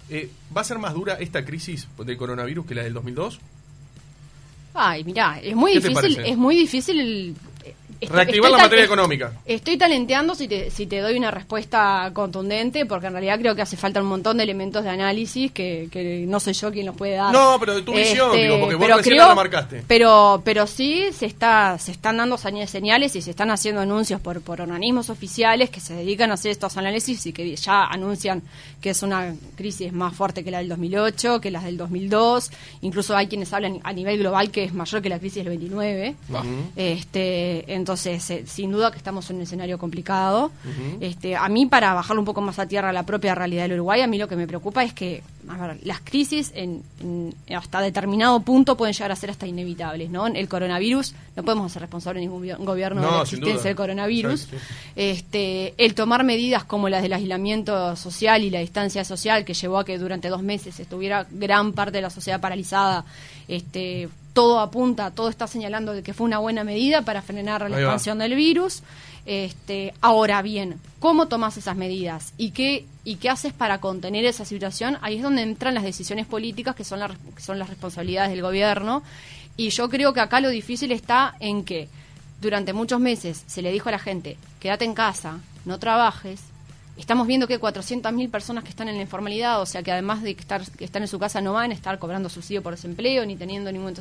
[0.09, 3.39] Eh, ¿Va a ser más dura esta crisis del coronavirus que la del 2002?
[4.73, 7.35] Ay, mirá, es muy ¿Qué te difícil, es muy difícil el-
[8.05, 9.33] estoy- Reactivar estoy la materia económica.
[9.45, 13.61] Estoy talenteando si te, si te doy una respuesta contundente, porque en realidad creo que
[13.61, 16.95] hace falta un montón de elementos de análisis que, que no soy yo quien los
[16.95, 17.27] puede dar.
[17.33, 19.83] Este, No, pero de tu visión, digo, porque vos pero recién la remarcaste.
[19.87, 24.19] Pero, pero sí se está, se están dando señales- señales y se están haciendo anuncios
[24.21, 28.41] por, por organismos oficiales que se dedican a hacer estos análisis y que ya anuncian
[28.81, 32.51] que es una crisis más fuerte que la del 2008, que las del 2002.
[32.81, 36.15] Incluso hay quienes hablan a nivel global que es mayor que la crisis del 29.
[36.75, 40.51] Este, entonces, eh, sin duda que estamos en un escenario complicado.
[40.99, 43.73] este, a mí, para bajarlo un poco más a tierra a la propia realidad del
[43.73, 47.35] Uruguay, a mí lo que me preocupa es que a ver, las crisis en, en-
[47.55, 50.09] hasta determinado punto pueden llegar a ser hasta inevitables.
[50.09, 50.27] ¿no?
[50.27, 53.75] El coronavirus, no podemos ser responsables ningún vi- gobierno de No, la sin existencia del
[53.75, 54.41] coronavirus.
[54.41, 54.57] Sí, sí.
[54.95, 59.79] Este, el tomar medidas como las del aislamiento social y la distancia social que llevó
[59.79, 63.05] a que durante dos meses estuviera gran parte de la sociedad paralizada,
[63.47, 67.77] este, todo apunta, todo está señalando de que fue una buena medida para frenar la
[67.77, 68.81] expansión del virus.
[69.25, 74.45] Este, ahora bien, ¿cómo tomas esas medidas y qué y qué haces para contener esa
[74.45, 74.97] situación?
[75.01, 78.41] Ahí es donde entran las decisiones políticas que son, las que son las responsabilidades del
[78.41, 79.03] gobierno.
[79.57, 81.87] Y yo creo que acá lo difícil está en que
[82.41, 86.41] durante muchos meses se le dijo a la gente, quédate en casa, no trabajes.
[86.97, 90.21] Estamos viendo que hay 400.000 personas que están en la informalidad, o sea que además
[90.21, 93.25] de estar, que están en su casa no van a estar cobrando subsidio por desempleo
[93.25, 93.93] ni teniendo ningún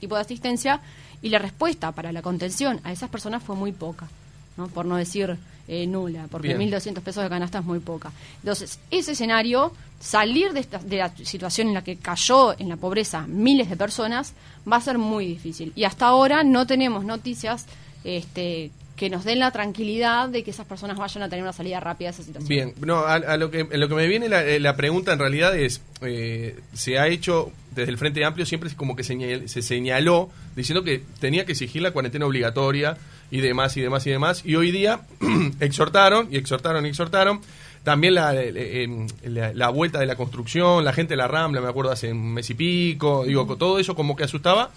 [0.00, 0.80] tipo de asistencia.
[1.22, 4.08] Y la respuesta para la contención a esas personas fue muy poca,
[4.56, 4.68] ¿no?
[4.68, 5.36] por no decir
[5.68, 6.70] eh, nula, porque Bien.
[6.70, 8.12] 1.200 pesos de canasta es muy poca.
[8.40, 12.76] Entonces, ese escenario, salir de, esta, de la situación en la que cayó en la
[12.76, 14.32] pobreza miles de personas,
[14.70, 15.72] va a ser muy difícil.
[15.74, 17.66] Y hasta ahora no tenemos noticias
[18.04, 21.80] este, que nos den la tranquilidad de que esas personas vayan a tener una salida
[21.80, 22.48] rápida de esa situación.
[22.48, 25.12] Bien, no, a, a lo que a lo que me viene la, eh, la pregunta
[25.12, 29.02] en realidad es, eh, se ha hecho desde el Frente Amplio siempre es como que
[29.02, 32.96] señal- se señaló diciendo que tenía que exigir la cuarentena obligatoria
[33.30, 35.00] y demás y demás y demás y hoy día
[35.60, 37.40] exhortaron y exhortaron y exhortaron
[37.84, 41.68] también la, eh, la, la vuelta de la construcción, la gente de la Rambla, me
[41.68, 44.70] acuerdo hace un mes y pico, digo, todo eso como que asustaba.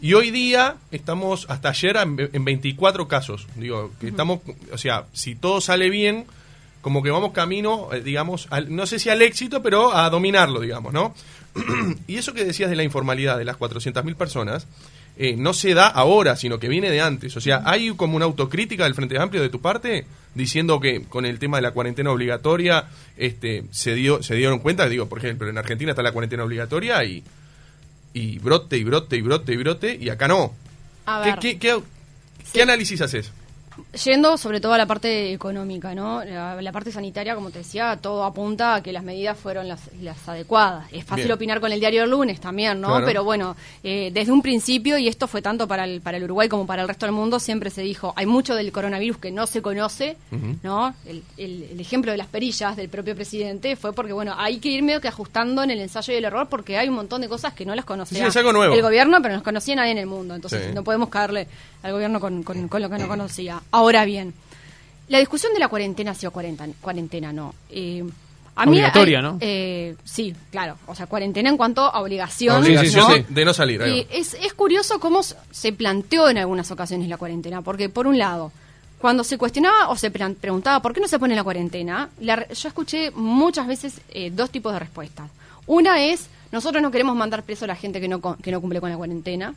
[0.00, 3.48] Y hoy día estamos hasta ayer en, en 24 casos.
[3.56, 4.38] Digo, que estamos,
[4.72, 6.26] o sea, si todo sale bien,
[6.80, 10.60] como que vamos camino, eh, digamos, al- no sé si al éxito, pero a dominarlo,
[10.60, 11.12] digamos, ¿no?
[12.06, 14.68] y eso que decías de la informalidad de las 400.000 personas,
[15.16, 17.36] eh, no se da ahora, sino que viene de antes.
[17.36, 21.24] O sea, hay como una autocrítica del Frente Amplio de tu parte, diciendo que con
[21.26, 25.48] el tema de la cuarentena obligatoria este, se, dio, se dieron cuenta, digo, por ejemplo,
[25.48, 27.22] en Argentina está la cuarentena obligatoria y,
[28.12, 30.52] y brote y brote y brote y brote, y acá no.
[31.06, 31.38] A ¿Qué, ver.
[31.38, 31.80] qué, qué-
[32.52, 33.30] qué análisis haces?
[34.04, 36.24] Yendo sobre todo a la parte económica, ¿no?
[36.24, 39.80] La, la parte sanitaria, como te decía, todo apunta a que las medidas fueron las,
[40.00, 40.86] las adecuadas.
[40.92, 41.34] Es fácil Bien.
[41.34, 42.88] opinar con el diario del lunes también, ¿no?
[42.88, 43.06] Claro.
[43.06, 46.48] Pero bueno, eh, desde un principio, y esto fue tanto para el, para el Uruguay
[46.48, 49.46] como para el resto del mundo, siempre se dijo, hay mucho del coronavirus que no
[49.46, 50.16] se conoce.
[50.62, 50.94] ¿no?
[51.06, 54.68] El, el- el ejemplo de las perillas del propio presidente fue porque, bueno, hay que
[54.68, 57.28] ir medio que ajustando en el ensayo y el error porque hay un montón de
[57.28, 60.06] cosas que no las conocía Sí, el gobierno, pero no las conocía nadie en el
[60.06, 60.34] mundo.
[60.34, 60.72] Entonces Sí.
[60.74, 61.46] no podemos caerle
[61.82, 63.60] al gobierno con, con- con lo que no conocía.
[63.70, 64.34] Ahora bien,
[65.08, 67.54] la discusión de la cuarentena ha sido cuarenta- cuarentena, no.
[67.70, 68.04] Eh,
[68.56, 69.36] a mí Obligatoria, hay- ¿no?
[69.40, 70.76] eh, sí, claro.
[70.86, 72.62] O sea, cuarentena en cuanto a obligación.
[72.62, 73.14] Obligación ¿no?
[73.14, 73.82] de, de no salir.
[73.82, 78.16] Y es, es curioso cómo se planteó en algunas ocasiones la cuarentena, porque por un
[78.16, 78.52] lado,
[78.98, 82.68] cuando se cuestionaba o se preguntaba por qué no se pone la cuarentena, la yo
[82.68, 85.28] escuché muchas veces eh, dos tipos de respuestas.
[85.66, 88.80] Una es, nosotros no queremos mandar preso a la gente que no, que no cumple
[88.80, 89.54] con la cuarentena,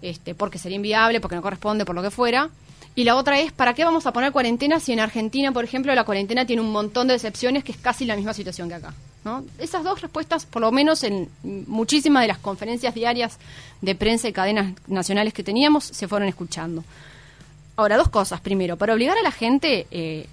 [0.00, 2.48] este, porque sería inviable, porque no corresponde, por lo que fuera.
[2.96, 5.94] Y la otra es, ¿para qué vamos a poner cuarentena si en Argentina, por ejemplo,
[5.94, 8.94] la cuarentena tiene un montón de excepciones que es casi la misma situación que acá?
[9.24, 9.44] ¿no?
[9.58, 13.38] Esas dos respuestas, por lo menos en muchísimas de las conferencias diarias
[13.80, 16.84] de prensa y cadenas nacionales que teníamos, se fueron escuchando.
[17.76, 18.40] Ahora, dos cosas.
[18.40, 20.26] Primero, para obligar a la gente, eh,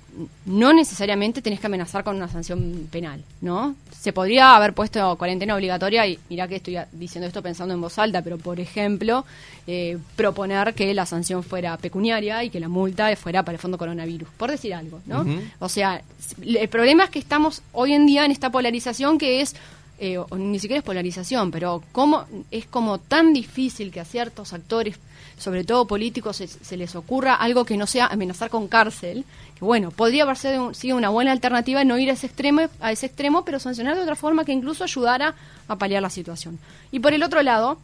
[0.45, 3.75] no necesariamente tenés que amenazar con una sanción penal, ¿no?
[3.99, 7.97] Se podría haber puesto cuarentena obligatoria, y mirá que estoy diciendo esto pensando en voz
[7.97, 9.25] alta, pero por ejemplo,
[9.65, 13.77] eh, proponer que la sanción fuera pecuniaria y que la multa fuera para el fondo
[13.77, 15.25] coronavirus, por decir algo, ¿no?
[15.59, 16.01] O sea,
[16.43, 19.55] el problema es que estamos hoy en día en esta polarización que es
[20.03, 24.51] eh, o ni siquiera es polarización, pero cómo es como tan difícil que a ciertos
[24.51, 24.97] actores,
[25.41, 29.25] sobre todo políticos, se, se les ocurra algo que no sea amenazar con cárcel,
[29.57, 32.61] que bueno, podría haber sido, un- sido una buena alternativa no ir a ese extremo,
[32.79, 35.35] a ese extremo, pero sancionar de otra forma que incluso ayudara
[35.67, 36.59] a paliar la situación.
[36.91, 37.77] Y por el otro lado,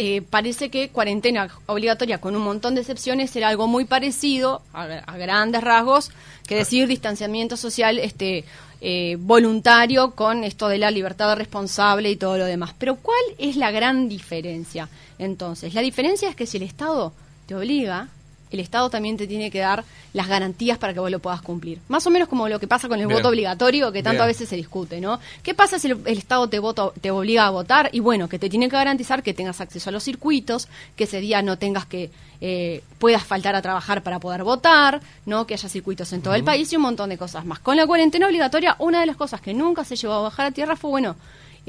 [0.00, 4.82] eh, parece que cuarentena obligatoria con un montón de excepciones era algo muy parecido a,
[4.84, 6.12] a grandes rasgos
[6.46, 8.44] que decir distanciamiento social este
[8.80, 12.74] eh, voluntario con esto de la libertad responsable y todo lo demás.
[12.78, 14.88] Pero ¿cuál es la gran diferencia?
[15.18, 17.12] Entonces, la diferencia es que si el Estado
[17.46, 18.08] te obliga,
[18.50, 21.80] el Estado también te tiene que dar las garantías para que vos lo puedas cumplir.
[21.88, 23.18] Más o menos como lo que pasa con el Bien.
[23.18, 24.22] voto obligatorio, que tanto Bien.
[24.24, 25.20] a veces se discute, ¿no?
[25.42, 27.90] ¿Qué pasa si el, el Estado te, voto, te obliga a votar?
[27.92, 31.20] Y bueno, que te tiene que garantizar que tengas acceso a los circuitos, que ese
[31.20, 35.46] día no tengas que, eh, puedas faltar a trabajar para poder votar, ¿no?
[35.46, 37.58] Que haya circuitos en todo el país y un montón de cosas más.
[37.58, 40.50] Con la cuarentena obligatoria, una de las cosas que nunca se llevó a bajar a
[40.52, 41.16] tierra fue, bueno,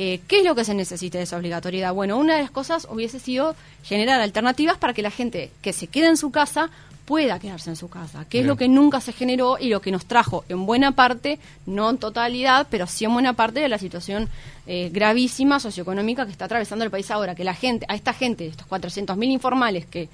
[0.02, 1.94] eh, ¿Qué es lo que se necesita de esa obligatoriedad?
[1.94, 5.88] Bueno, una de las cosas hubiese sido generar alternativas para que la gente que se
[5.88, 6.70] quede en su casa
[7.04, 9.92] pueda quedarse en su casa, que es lo que nunca se generó y lo que
[9.92, 13.78] nos trajo en buena parte, no en totalidad, pero sí en buena parte de la
[13.78, 14.30] situación
[14.68, 18.48] eh, gravísima socioeconómica que está atravesando el país ahora, que la gente, a esta gente,
[18.48, 20.08] estos 400.000 informales que,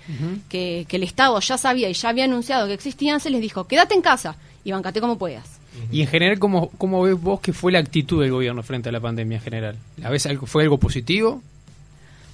[0.49, 3.67] que, que el Estado ya sabía y ya había anunciado que existían, se les dijo,
[3.67, 5.59] quédate en casa y bancate como puedas.
[5.91, 8.91] Y en general, ¿cómo, ¿cómo ves vos que fue la actitud del gobierno frente a
[8.91, 9.75] la pandemia en general?
[9.97, 11.41] ¿La ves algo, ¿Fue algo positivo?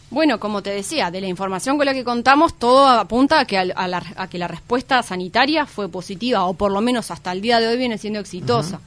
[0.09, 3.57] Bueno, como te decía, de la información con la que contamos, todo apunta a que,
[3.57, 7.31] al- a, la, a que la respuesta sanitaria fue positiva, o por lo menos hasta
[7.31, 8.81] el día de hoy viene siendo exitosa.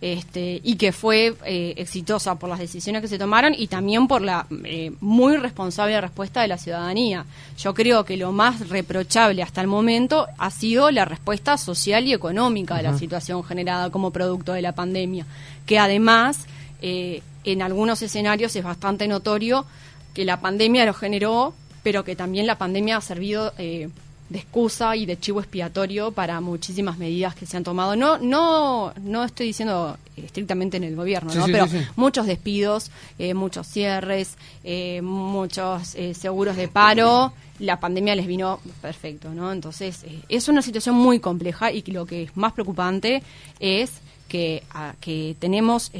[0.00, 4.22] Este, y que fue eh, exitosa por las decisiones que se tomaron y también por
[4.22, 7.26] la eh, muy responsable respuesta de la ciudadanía.
[7.58, 12.12] Yo creo que lo más reprochable hasta el momento ha sido la respuesta social y
[12.12, 15.26] económica de la situación generada como producto de la pandemia,
[15.66, 16.46] que además
[16.80, 19.66] eh, en algunos escenarios es bastante notorio
[20.14, 23.88] que la pandemia lo generó, pero que también la pandemia ha servido eh,
[24.28, 27.96] de excusa y de chivo expiatorio para muchísimas medidas que se han tomado.
[27.96, 31.46] No, no, no estoy diciendo estrictamente en el gobierno, Sí, ¿no?
[31.46, 37.32] sí, pero sí, muchos despidos, eh, muchos cierres, eh, muchos eh, seguros de paro.
[37.60, 39.50] La pandemia les vino perfecto, ¿no?
[39.50, 43.22] Entonces, es una situación muy compleja y lo que es más preocupante
[43.58, 43.90] es
[44.28, 45.90] que, a- que tenemos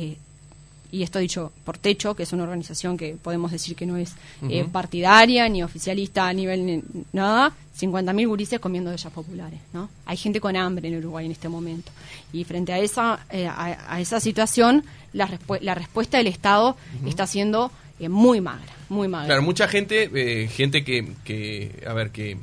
[0.91, 4.15] y esto dicho por Techo, que es una organización que podemos decir que no es
[4.49, 9.89] eh, partidaria ni oficialista a nivel ni- nada, 50.000 gurises comiendo de ellas populares, ¿no?
[10.07, 11.93] Hay gente con hambre en Uruguay en este momento.
[12.33, 16.77] Y frente a esa, eh, a, a esa situación, la, respu- la respuesta del Estado
[17.07, 17.71] está siendo
[18.01, 19.27] eh, muy magra, muy magra.
[19.27, 22.37] Claro, mucha gente, eh, gente que, que, a ver, que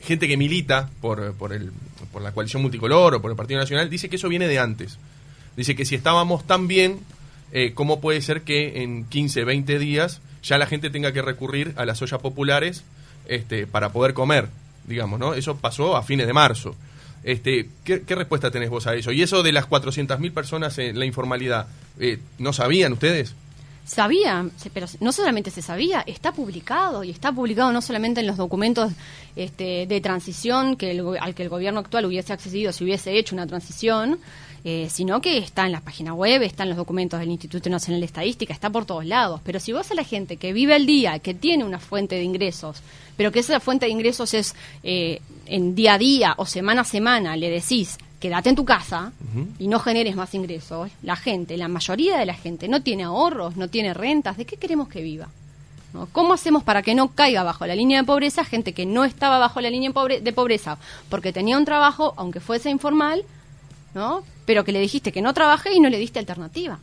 [0.00, 1.72] gente que milita por, por, el,
[2.12, 4.98] por la coalición multicolor o por el Partido Nacional, dice que eso viene de antes.
[5.56, 6.98] Dice que si estábamos tan bien,
[7.56, 11.72] eh, ¿cómo puede ser que en 15, 20 días ya la gente tenga que recurrir
[11.76, 12.84] a las ollas populares
[13.28, 14.48] este, para poder comer?
[14.84, 15.32] Digamos, ¿no?
[15.32, 16.76] Eso pasó a fines de marzo.
[17.24, 19.10] Este, ¿qué, qué respuesta tenés vos a eso?
[19.10, 21.66] Y eso de las 400.000 personas en la informalidad,
[21.98, 23.34] eh, ¿no sabían ustedes?
[23.86, 24.44] Sabía,
[24.74, 28.92] pero no solamente se sabía, está publicado y está publicado no solamente en los documentos
[29.36, 33.36] este, de transición que el al que el gobierno actual hubiese accedido si hubiese hecho
[33.36, 34.18] una transición,
[34.64, 38.00] eh, sino que está en la página web, está en los documentos del Instituto Nacional
[38.00, 39.40] de Estadística, está por todos lados.
[39.44, 42.24] Pero si vos a la gente que vive el día, que tiene una fuente de
[42.24, 42.82] ingresos,
[43.16, 46.84] pero que esa fuente de ingresos es eh, en día a día o semana a
[46.84, 49.12] semana, le decís, quédate en tu casa
[49.58, 53.56] y no generes más ingresos, la gente, la mayoría de la gente no tiene ahorros,
[53.56, 55.28] no tiene rentas, ¿de qué queremos que viva?
[55.94, 56.08] ¿No?
[56.12, 59.38] ¿Cómo hacemos para que no caiga bajo la línea de pobreza gente que no estaba
[59.38, 60.76] bajo la línea de pobre- de pobreza
[61.08, 63.22] porque tenía un trabajo, aunque fuese informal,
[63.94, 64.22] ¿no?
[64.44, 66.78] pero que le dijiste que no trabaje y no le diste alternativa?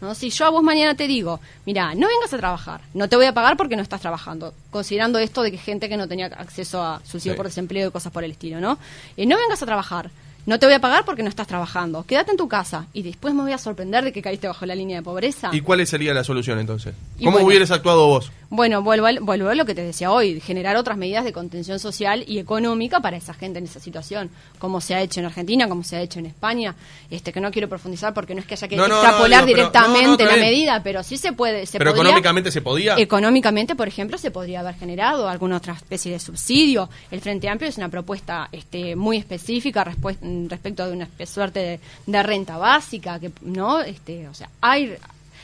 [0.00, 0.14] ¿no?
[0.14, 3.26] Si yo a vos mañana te digo, mira, no vengas a trabajar, no te voy
[3.26, 6.82] a pagar porque no estás trabajando, considerando esto de que gente que no tenía acceso
[6.82, 7.36] a subsidio Sí.
[7.36, 8.78] por desempleo y cosas por el estilo, ¿no?
[9.18, 10.10] Eh, no vengas a trabajar,
[10.50, 13.32] no te voy a pagar porque no estás trabajando, quédate en tu casa y después
[13.34, 15.50] me voy a sorprender de que caíste bajo la línea de pobreza.
[15.52, 16.92] ¿Y cuál sería la solución entonces?
[17.18, 17.46] ¿Cómo bueno.
[17.46, 18.32] hubieras actuado vos?
[18.52, 21.78] Bueno, vuelvo, al- vuelvo a lo que te decía hoy, generar otras medidas de contención
[21.78, 25.68] social y económica para esa gente en esa situación, como se ha hecho en Argentina,
[25.68, 26.74] como se ha hecho en España,
[27.10, 30.16] este que no quiero profundizar porque no es que haya que No, extrapolar directamente no,
[30.16, 32.96] no, está la medida, pero sí se puede, se ¿Pero podría- económicamente se podía?
[32.98, 36.90] Económicamente, por ejemplo, se podría haber generado alguna otra especie de subsidio.
[37.12, 41.60] El Frente Amplio es una propuesta este, muy específica respu- mm, respecto de una suerte
[41.60, 44.96] de, de renta básica, que no, este, o sea, hay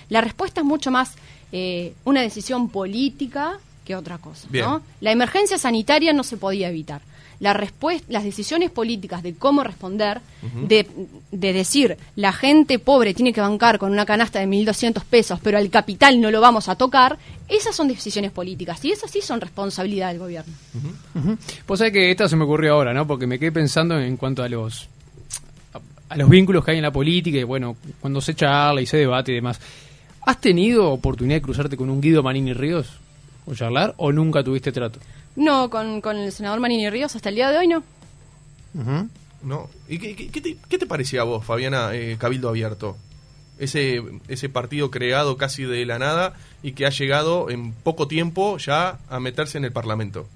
[0.09, 1.15] la respuesta es mucho más
[1.53, 4.65] eh, una decisión política que otra cosa, Bien.
[4.65, 4.83] ¿no?
[5.01, 7.03] La emergencia sanitaria no se podía evitar.
[7.41, 10.21] La respuesta, las decisiones políticas de cómo responder,
[10.67, 10.87] de,
[11.31, 15.59] de decir la gente pobre tiene que bancar con una canasta de 1.200 pesos, pero
[15.59, 17.19] al capital no lo vamos a tocar,
[17.49, 20.53] esas son decisiones políticas y esas sí son responsabilidad del gobierno.
[21.67, 23.07] Vos sabés que esta se me ocurrió ahora, ¿no?
[23.07, 24.89] Porque me quedé pensando en cuanto a los
[25.75, 28.87] a, a los vínculos que hay en la política y bueno, cuando se charla y
[28.87, 29.61] se debate y demás.
[30.27, 32.89] ¿Has tenido oportunidad de cruzarte con un Guido Manini Ríos
[33.47, 34.99] o charlar o nunca tuviste trato?
[35.37, 37.83] No, con, con el senador Manini Ríos hasta el día de hoy no.
[39.43, 39.69] No.
[39.89, 42.97] ¿Y qué, qué- qué te, qué te parecía a vos, Fabiana, eh, Cabildo Abierto?
[43.59, 48.59] Ese, ese partido creado casi de la nada y que ha llegado en poco tiempo
[48.59, 50.27] ya a meterse en el Parlamento.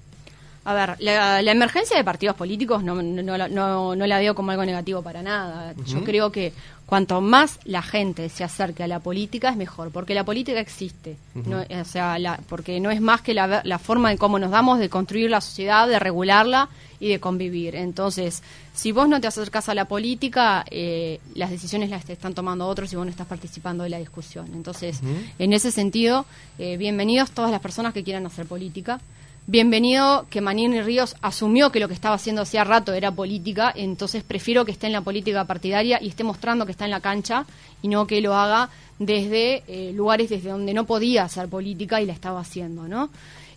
[0.63, 4.51] A ver, la, la emergencia de partidos políticos no, no, no no- la veo como
[4.51, 5.73] algo negativo para nada.
[5.85, 6.53] Yo creo que
[6.85, 11.17] cuanto más la gente se acerque a la política es mejor, porque la política existe.
[11.33, 14.51] no, o sea, la- porque no es más que la, la forma en cómo nos
[14.51, 16.69] damos de construir la sociedad, de regularla
[16.99, 17.75] y de convivir.
[17.75, 18.43] Entonces,
[18.75, 22.93] si vos no te acercas a la política, eh, las decisiones las están tomando otros
[22.93, 24.45] y vos no estás participando de la discusión.
[24.53, 25.01] Entonces,
[25.39, 26.25] en ese sentido,
[26.59, 28.99] eh, bienvenidos todas las personas que quieran hacer política.
[29.47, 34.23] Bienvenido que Manini Ríos asumió que lo que estaba haciendo hacía rato era política, entonces
[34.23, 37.45] prefiero que esté en la política partidaria y esté mostrando que está en la cancha
[37.81, 42.05] y no que lo haga desde eh, lugares desde donde no podía hacer política y
[42.05, 43.09] la estaba haciendo, ¿no?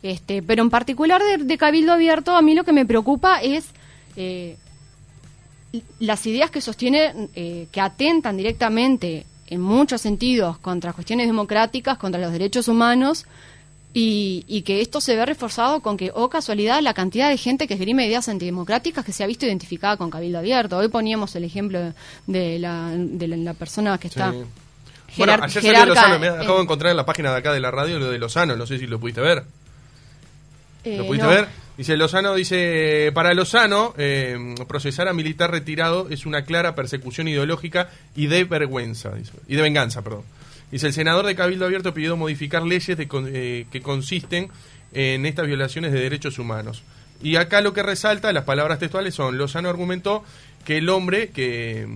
[0.03, 3.67] Este, pero en particular de, Cabildo Abierto, a mí lo que me preocupa es
[4.17, 4.57] eh,
[5.99, 12.21] las ideas que sostiene, eh, que atentan directamente en muchos sentidos contra cuestiones democráticas, contra
[12.21, 13.27] los derechos humanos,
[13.95, 17.67] y, y que esto se ve reforzado con que, oh casualidad, la cantidad de gente
[17.67, 20.77] que esgrime ideas antidemocráticas que se ha visto identificada con Cabildo Abierto.
[20.77, 21.95] Hoy poníamos el ejemplo
[22.27, 24.33] de la, de la, la persona que está...
[24.33, 24.45] Sí.
[25.17, 27.71] Bueno, ayer salió Lozano, me acabo de encontrar en la página de acá de la
[27.71, 29.45] radio lo de Lozano, no sé si lo pudiste ver.
[30.83, 31.33] eh, ¿Lo pudiste no.
[31.33, 31.47] ver?
[31.77, 37.91] Dice Lozano, dice, para Lozano, eh, procesar a militar retirado es una clara persecución ideológica
[38.17, 40.23] y de vergüenza, dice, y de venganza, perdón.
[40.75, 44.49] Dice, el senador de Cabildo Abierto pidió modificar leyes de eh, que consisten
[44.93, 46.83] en estas violaciones de derechos humanos.
[47.23, 50.25] Y acá lo que resalta, las palabras textuales son, Lozano argumentó
[50.65, 51.87] que el hombre que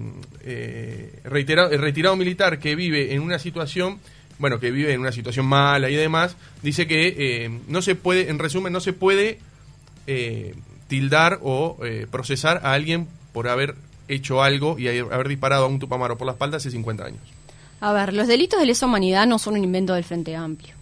[0.44, 3.98] eh, reiterado, el retirado militar que vive en una situación
[4.38, 8.30] bueno, que vive en una situación mala y demás, dice que eh, no se puede,
[8.30, 9.40] en resumen, no se puede
[10.06, 10.54] eh,
[10.86, 13.74] tildar o eh, procesar a alguien por haber
[14.06, 17.37] hecho algo y haber disparado a un tupamaro por la espalda hace 50 años.
[17.80, 20.77] A ver, los delitos de lesa humanidad no son un invento del Frente Amplio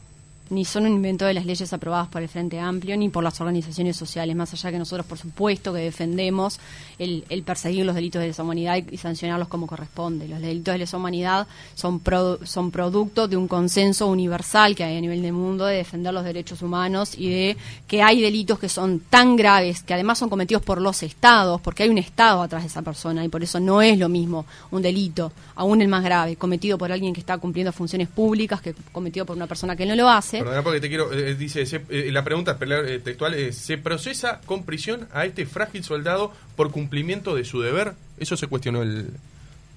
[0.50, 3.40] ni son un invento de las leyes aprobadas por el Frente Amplio ni por las
[3.40, 6.60] organizaciones sociales, más allá que nosotros, por supuesto, que defendemos
[6.98, 10.28] el, perseguir los delitos de lesa humanidad y, sancionarlos como corresponde.
[10.28, 12.00] Los delitos de lesa humanidad son,
[12.44, 16.24] son producto de un consenso universal que hay a nivel del mundo de defender los
[16.24, 17.56] derechos humanos y de
[17.88, 21.82] que hay delitos que son tan graves, que además son cometidos por los estados, porque
[21.82, 24.82] hay un estado atrás de esa persona y por eso no es lo mismo un
[24.82, 29.26] delito, aún el más grave, cometido por alguien que está cumpliendo funciones públicas que cometido
[29.26, 32.24] por una persona que no lo hace Perdona porque te quiero, eh, dice, eh, la
[32.24, 37.44] pregunta eh, textual es, ¿se procesa con prisión a este frágil soldado por cumplimiento de
[37.44, 37.94] su deber?
[38.18, 39.10] Eso se cuestionó el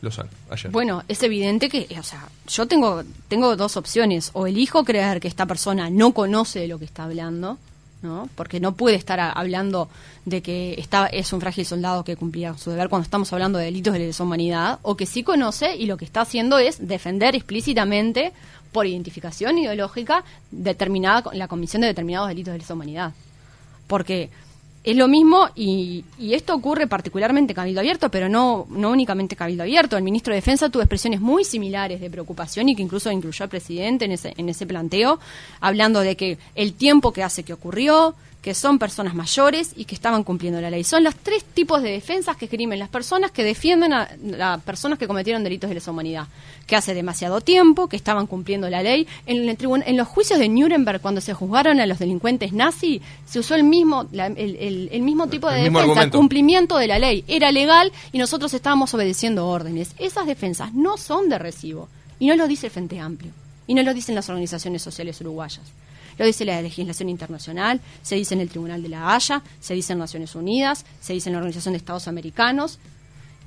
[0.02, 0.72] Lozano ayer.
[0.72, 5.28] Bueno, es evidente que, o sea, yo tengo, tengo dos opciones, o elijo creer que
[5.28, 7.58] esta persona no conoce de lo que está hablando,
[8.02, 8.30] ¿no?
[8.36, 9.90] Porque no puede estar hablando
[10.26, 13.66] de que está, es un frágil soldado que cumplía su deber cuando estamos hablando de
[13.66, 17.36] delitos de lesa humanidad, o que sí conoce y lo que está haciendo es defender
[17.36, 18.32] explícitamente
[18.72, 23.14] por identificación ideológica determinada la comisión de determinados delitos de lesa humanidad.
[23.88, 24.30] Porque
[24.84, 29.64] es lo mismo y, esto ocurre particularmente en Cabildo Abierto, pero no, no únicamente Cabildo
[29.64, 29.98] Abierto.
[29.98, 33.50] El ministro de Defensa tuvo expresiones muy similares de preocupación y que incluso incluyó al
[33.50, 35.20] presidente en ese, en ese planteo,
[35.60, 39.96] hablando de que el tiempo que hace que ocurrió, que son personas mayores y que
[39.96, 40.86] estaban cumpliendo la ley.
[40.86, 44.98] Son los tres tipos de defensas que escriben las personas que defienden a las personas
[44.98, 46.28] que cometieron delitos de lesa humanidad.
[46.66, 49.08] Que hace demasiado tiempo, que estaban cumpliendo la ley.
[49.26, 53.40] En, el en los juicios de Nuremberg, cuando se juzgaron a los delincuentes nazis, se
[53.40, 57.26] usó el mismo, el, mismo tipo de defensa, el cumplimiento de la ley.
[57.28, 59.92] Era legal y nosotros estábamos obedeciendo órdenes.
[59.98, 61.90] Esas defensas no son de recibo.
[62.20, 63.32] Y no lo dice el Frente Amplio.
[63.68, 65.62] Y no lo dicen las organizaciones sociales uruguayas
[66.20, 69.94] lo dice la legislación internacional, se dice en el Tribunal de la Haya, se dice
[69.94, 72.78] en Naciones Unidas, se dice en la Organización de Estados Americanos,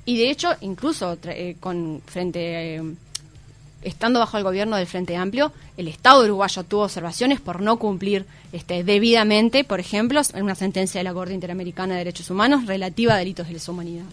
[0.05, 2.83] y de hecho, incluso eh, con frente eh,
[3.83, 8.25] estando bajo el gobierno del Frente Amplio, el Estado uruguayo tuvo observaciones por no cumplir
[8.51, 13.13] este, debidamente, por ejemplo, en una sentencia de la Corte Interamericana de Derechos Humanos relativa
[13.13, 14.05] a delitos de lesa humanidad.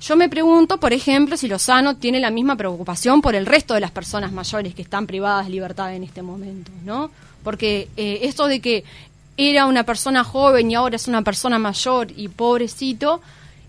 [0.00, 3.80] Yo me pregunto, por ejemplo, si Lozano tiene la misma preocupación por el resto de
[3.80, 7.10] las personas mayores que están privadas de libertad en este momento, ¿no?
[7.42, 8.84] Porque eh, esto de que
[9.36, 13.20] era una persona joven y ahora es una persona mayor y pobrecito,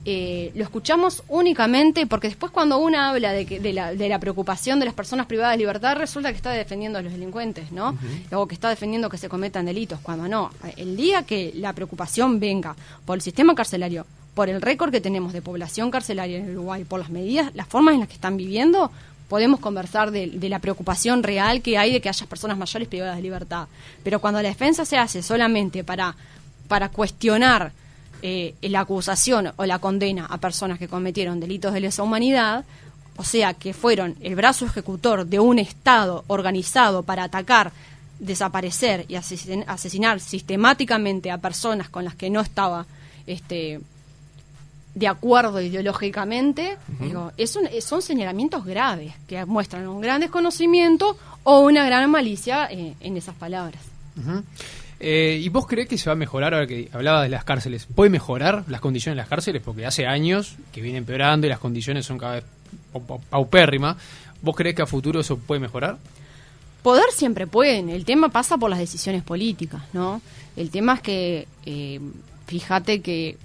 [0.05, 4.19] eh, lo escuchamos únicamente porque después cuando uno habla de, que, de, la, de, la,
[4.19, 7.97] preocupación de las personas privadas de libertad, resulta que está defendiendo a los delincuentes, ¿no?
[8.33, 10.51] O que está defendiendo que se cometan delitos, cuando no.
[10.75, 15.31] El día que la preocupación venga por el sistema carcelario, por el récord que tenemos
[15.31, 18.91] de población carcelaria en Uruguay, por las medidas, las formas en las que están viviendo,
[19.27, 23.21] podemos conversar de, la preocupación real que hay de que haya personas mayores privadas de
[23.21, 23.67] libertad.
[24.03, 26.15] Pero cuando la defensa se hace solamente para,
[26.67, 27.71] para cuestionar
[28.21, 32.65] eh, la acusación o la condena a personas que cometieron delitos de lesa humanidad,
[33.15, 37.71] o sea, que fueron el brazo ejecutor de un Estado organizado para atacar,
[38.19, 42.85] desaparecer y asesinar sistemáticamente a personas con las que no estaba
[43.27, 43.81] este,
[44.95, 51.85] de acuerdo ideológicamente, digo, es son señalamientos graves que muestran un gran desconocimiento o una
[51.85, 53.81] gran malicia eh, en esas palabras.
[54.99, 57.87] Eh, ¿Y vos crees que se va a mejorar ahora que hablaba de las cárceles?
[57.93, 59.61] ¿Puede mejorar las condiciones de las cárceles?
[59.63, 62.43] Porque hace años que viene empeorando y las condiciones son cada vez
[63.29, 63.97] paupérrimas.
[64.41, 65.97] ¿Vos crees que a futuro eso puede mejorar?
[66.83, 67.89] Poder siempre pueden.
[67.89, 70.21] El tema pasa por las decisiones políticas, ¿no?
[70.55, 71.99] El tema es que, eh,
[72.45, 73.37] fíjate que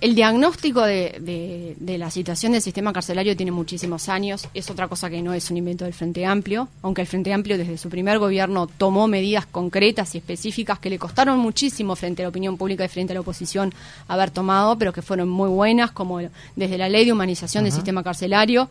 [0.00, 5.22] el diagnóstico de, la situación del sistema carcelario tiene muchísimos años, es otra cosa que
[5.22, 8.66] no es un invento del Frente Amplio, aunque el Frente Amplio desde su primer gobierno
[8.66, 12.88] tomó medidas concretas y específicas que le costaron muchísimo frente a la opinión pública y
[12.88, 13.72] frente a la oposición
[14.06, 16.20] haber tomado, pero que fueron muy buenas, como
[16.56, 18.68] desde la ley de humanización del sistema carcelario,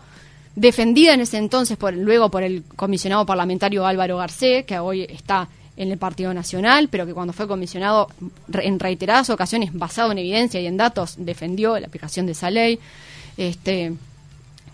[0.56, 5.48] defendida en ese entonces por, luego por el comisionado parlamentario Álvaro Garcés, que hoy está
[5.78, 8.10] en el Partido Nacional, pero que cuando fue comisionado
[8.52, 12.80] en reiteradas ocasiones, basado en evidencia y en datos, defendió la aplicación de esa ley.
[13.38, 13.94] Este,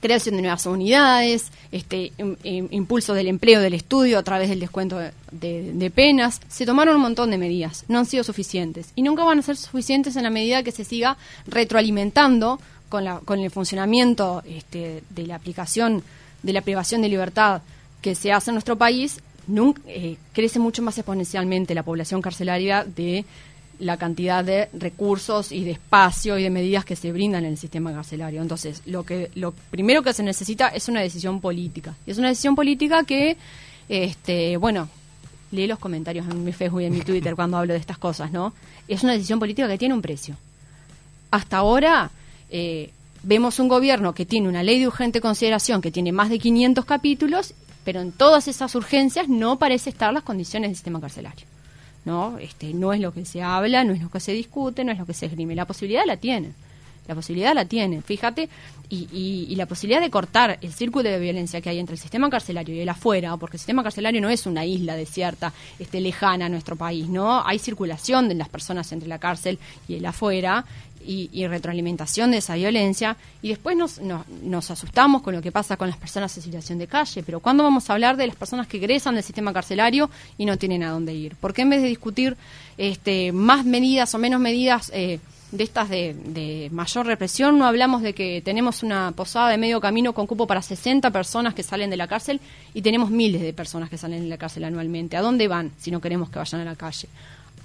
[0.03, 2.11] creación de nuevas unidades, este,
[2.43, 4.99] impulso del empleo del estudio a través del descuento
[5.31, 6.41] de, penas.
[6.49, 9.55] Se tomaron un montón de medidas, no han sido suficientes y nunca van a ser
[9.55, 15.25] suficientes en la medida que se siga retroalimentando con, la, con el funcionamiento este, de
[15.25, 16.03] la aplicación
[16.43, 17.61] de la privación de libertad
[18.01, 22.83] que se hace en nuestro país nunca, eh, crece mucho más exponencialmente la población carcelaria
[22.83, 23.25] de
[23.79, 27.57] la cantidad de recursos y de espacio y de medidas que se brindan en el
[27.57, 28.41] sistema carcelario.
[28.41, 31.95] Entonces, lo que lo primero que se necesita es una decisión política.
[32.05, 33.35] Y es una decisión política que,
[33.89, 34.89] este, bueno,
[35.51, 38.31] lee los comentarios en mi Facebook y en mi Twitter cuando hablo de estas cosas,
[38.31, 38.53] ¿no?
[38.87, 40.35] Es una decisión política que tiene un precio.
[41.31, 42.11] Hasta ahora,
[42.49, 42.91] eh,
[43.23, 46.85] vemos un gobierno que tiene una ley de urgente consideración que tiene más de 500
[46.85, 47.53] capítulos,
[47.83, 51.45] pero en todas esas urgencias no parece estar las condiciones del sistema carcelario.
[52.05, 52.37] ¿no?
[52.37, 54.99] Este, no es lo que se habla, no es lo que se discute, no es
[54.99, 55.55] lo que se esgrime.
[55.55, 56.53] La posibilidad la tienen.
[57.07, 58.47] La posibilidad la tienen, fíjate,
[58.87, 62.29] y, y, la posibilidad de cortar el círculo de violencia que hay entre el sistema
[62.29, 66.45] carcelario y el afuera, porque el sistema carcelario no es una isla desierta, este, lejana
[66.45, 67.45] a nuestro país, ¿no?
[67.45, 69.59] Hay circulación de las personas entre la cárcel
[69.89, 70.63] y el afuera,
[71.05, 75.87] y, retroalimentación de esa violencia y después nos, nos, asustamos con lo que pasa con
[75.87, 78.77] las personas en situación de calle, pero ¿cuándo vamos a hablar de las personas que
[78.77, 81.35] egresan del sistema carcelario y no tienen a dónde ir?
[81.35, 82.37] ¿Por qué en vez de discutir
[82.77, 85.19] este, más medidas o menos medidas eh,
[85.51, 89.79] de estas de, de, mayor represión no hablamos de que tenemos una posada de medio
[89.79, 92.41] camino con cupo para 60 personas que salen de la cárcel
[92.73, 95.15] y tenemos miles de personas que salen de la cárcel anualmente?
[95.15, 97.07] ¿A dónde van si no queremos que vayan a la calle?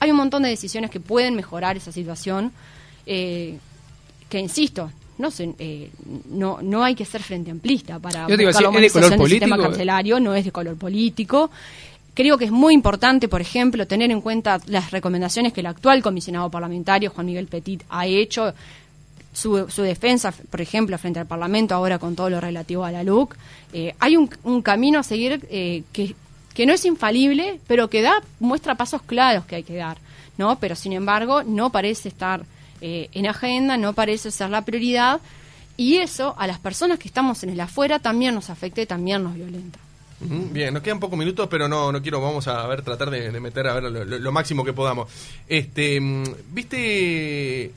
[0.00, 2.52] Hay un montón de decisiones que pueden mejorar esa situación
[3.08, 3.58] eh,
[4.28, 5.90] que insisto, no, eh,
[6.30, 10.34] no no hay que ser frente amplista para buscar la humanización del sistema carcelario, no
[10.34, 11.50] es de color político.
[12.14, 16.02] Creo que es muy importante, por ejemplo, tener en cuenta las recomendaciones que el actual
[16.02, 18.52] comisionado parlamentario, Juan Miguel Petit, ha hecho,
[19.32, 23.04] su, su defensa, por ejemplo, frente al Parlamento, ahora con todo lo relativo a la
[23.04, 23.36] LUC.
[23.72, 26.16] Eh, hay un, un, camino a seguir eh, que,
[26.54, 29.98] que no es infalible, pero que da muestra pasos claros que hay que dar,
[30.38, 30.58] ¿no?
[30.58, 32.44] Pero, sin embargo, no parece estar
[32.80, 35.20] eh, en agenda, no parece ser la prioridad
[35.76, 39.22] y eso a las personas que estamos en el afuera también nos afecta y también
[39.22, 39.78] nos violenta.
[40.20, 43.68] Bien, nos quedan pocos minutos, pero no, no quiero, vamos a ver, tratar de, meter
[43.68, 45.08] a ver lo, máximo que podamos.
[45.46, 47.70] Este, mm, viste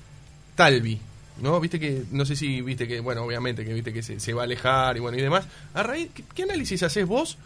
[0.56, 1.00] Talvi,
[1.42, 1.60] ¿no?
[1.60, 4.46] Viste que, no sé si viste que, bueno, obviamente que viste que se, va a
[4.46, 5.46] alejar y bueno y demás.
[5.76, 7.38] A raíz, ¿qué, análisis haces vos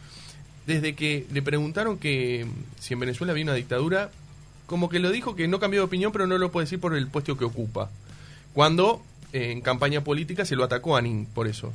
[0.66, 2.45] desde que le preguntaron que
[2.80, 4.12] si en Venezuela había una dictadura
[4.66, 6.95] como que lo dijo que no cambió de opinión, pero no lo puede decir por
[6.95, 7.89] el puesto que ocupa.
[8.53, 9.01] Cuando
[9.34, 11.74] eh, en campaña política se lo atacó a Nin por eso.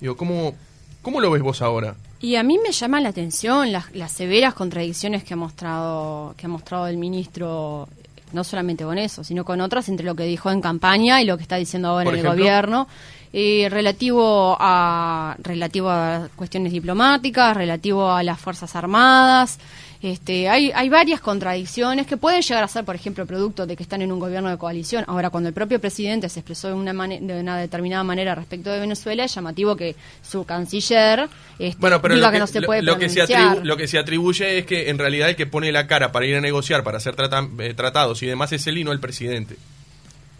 [0.00, 0.54] Digo, ¿cómo,
[1.02, 1.96] ¿cómo lo ves vos ahora?
[2.20, 6.46] Y a mí me llama la atención las, las severas contradicciones que ha mostrado que
[6.46, 7.88] ha mostrado el ministro
[8.32, 11.36] no solamente con eso, sino con otras entre lo que dijo en campaña y lo
[11.36, 12.88] que está diciendo ahora en el gobierno.
[13.32, 19.58] Eh, relativo a relativo a cuestiones diplomáticas, relativo a las fuerzas armadas,
[20.00, 23.82] este, hay, hay varias contradicciones que pueden llegar a ser, por ejemplo, producto de que
[23.82, 25.04] están en un gobierno de coalición.
[25.08, 28.78] Ahora, cuando el propio presidente se expresó de una, de una determinada manera respecto de
[28.78, 31.28] Venezuela, es llamativo que su canciller
[31.58, 33.26] este, diga que, no se puede lo que, se
[33.62, 36.36] lo que se atribuye es que en realidad el que pone la cara para ir
[36.36, 37.16] a negociar, para hacer
[37.58, 39.56] eh, tratados y demás es él y no el presidente.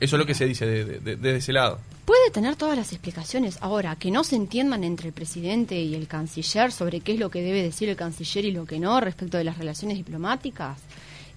[0.01, 1.81] Eso es lo que se dice de, de, ese lado.
[2.05, 3.59] Puede tener todas las explicaciones.
[3.61, 7.31] Ahora, que no se entiendan entre el presidente y el canciller sobre qué es lo
[7.31, 10.79] que debe decir el canciller y lo que no respecto de las relaciones diplomáticas,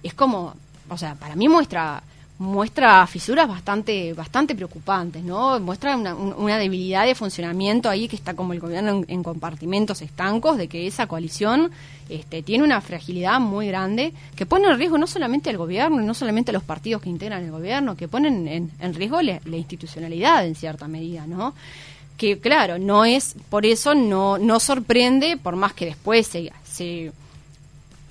[0.02, 0.54] es como,
[0.88, 2.02] o sea, para mí muestra
[2.38, 5.60] muestra fisuras bastante bastante preocupantes, ¿no?
[5.60, 10.68] Muestra una, debilidad de funcionamiento ahí que está como el gobierno en, compartimentos estancos, de
[10.68, 11.70] que esa coalición
[12.08, 16.14] este, tiene una fragilidad muy grande que pone en riesgo no solamente al gobierno no
[16.14, 20.54] solamente a los partidos que integran el gobierno, que ponen en, riesgo la, institucionalidad en
[20.54, 21.54] cierta medida, ¿no?
[22.16, 27.12] Que claro, no es, por eso no, no sorprende, por más que después se, se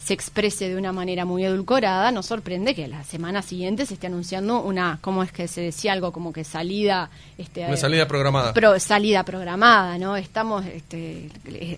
[0.03, 4.07] se exprese de una manera muy edulcorada, nos sorprende que la semana siguiente se esté
[4.07, 6.11] anunciando una, ¿cómo es que se decía algo?
[6.11, 7.09] Como que salida...
[7.37, 8.53] Este, una salida programada.
[8.53, 10.17] Pro, salida programada, ¿no?
[10.17, 11.29] Estamos, este,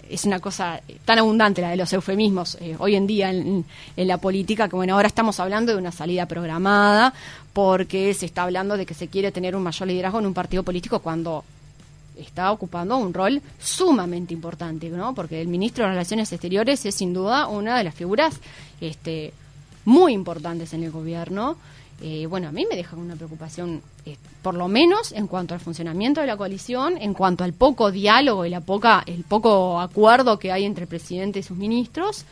[0.09, 3.65] es una cosa tan abundante la de los eufemismos eh, hoy en día en,
[3.97, 7.13] en la política, que bueno, ahora estamos hablando de una salida programada
[7.51, 10.63] porque se está hablando de que se quiere tener un mayor liderazgo en un partido
[10.63, 11.43] político cuando
[12.17, 15.13] está ocupando un rol sumamente importante, ¿no?
[15.13, 18.39] Porque el ministro de Relaciones Exteriores es sin duda una de las figuras
[18.81, 19.33] este,
[19.85, 21.57] muy importantes en el gobierno.
[22.01, 25.59] Eh, bueno, a mí me deja una preocupación, eh, por lo menos en cuanto al
[25.59, 30.37] funcionamiento de la coalición, en cuanto al poco diálogo y la poca, el poco acuerdo
[30.37, 32.25] que hay entre el presidente y sus ministros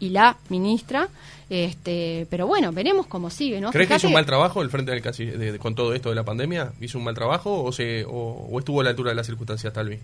[0.00, 1.08] y la ministra.
[1.50, 3.70] Este, pero bueno, veremos cómo sigue, ¿no?
[3.70, 6.24] ¿Crees que hizo un mal trabajo el frente del casi con todo esto de la
[6.24, 6.72] pandemia?
[6.80, 9.98] ¿Hizo un mal trabajo o, se, o, estuvo a la altura de las circunstancias, Talvi?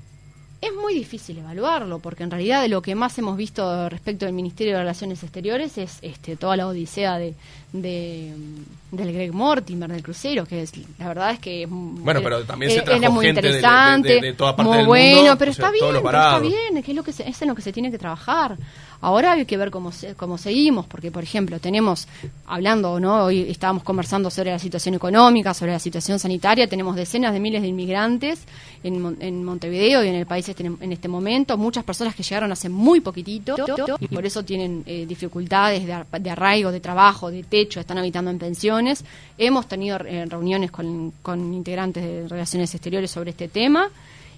[0.63, 4.35] Es muy difícil evaluarlo, porque en realidad de lo que más hemos visto respecto del
[4.35, 7.35] Ministerio de Relaciones Exteriores es este, toda la odisea de,
[7.75, 8.33] de
[8.97, 12.83] del Greg Mortimer del crucero, que es la verdad es que bueno, pero también se
[12.83, 15.85] trajo era muy gente interesante, de, toda parte muy del bueno, mundo, pero está bien,
[15.89, 18.57] pero está bien, es, lo que es en lo que se tiene que trabajar.
[19.05, 22.09] Ahora hay que ver cómo, cómo seguimos, porque, por ejemplo, tenemos,
[22.47, 23.25] hablando, ¿no?
[23.25, 27.61] Hoy estábamos conversando sobre la situación económica, sobre la situación sanitaria, tenemos decenas de miles
[27.61, 28.41] de inmigrantes
[28.83, 32.51] en, en Montevideo y en el país este, en este momento, muchas personas que llegaron
[32.51, 33.57] hace muy poquitito
[34.01, 38.31] y por eso tienen eh, dificultades de, de, arraigo, de trabajo, de techo están habitando
[38.31, 38.84] en pensiones.
[39.39, 41.13] Hemos tenido eh, reuniones con,
[41.55, 43.91] integrantes de Relaciones Exteriores sobre este tema.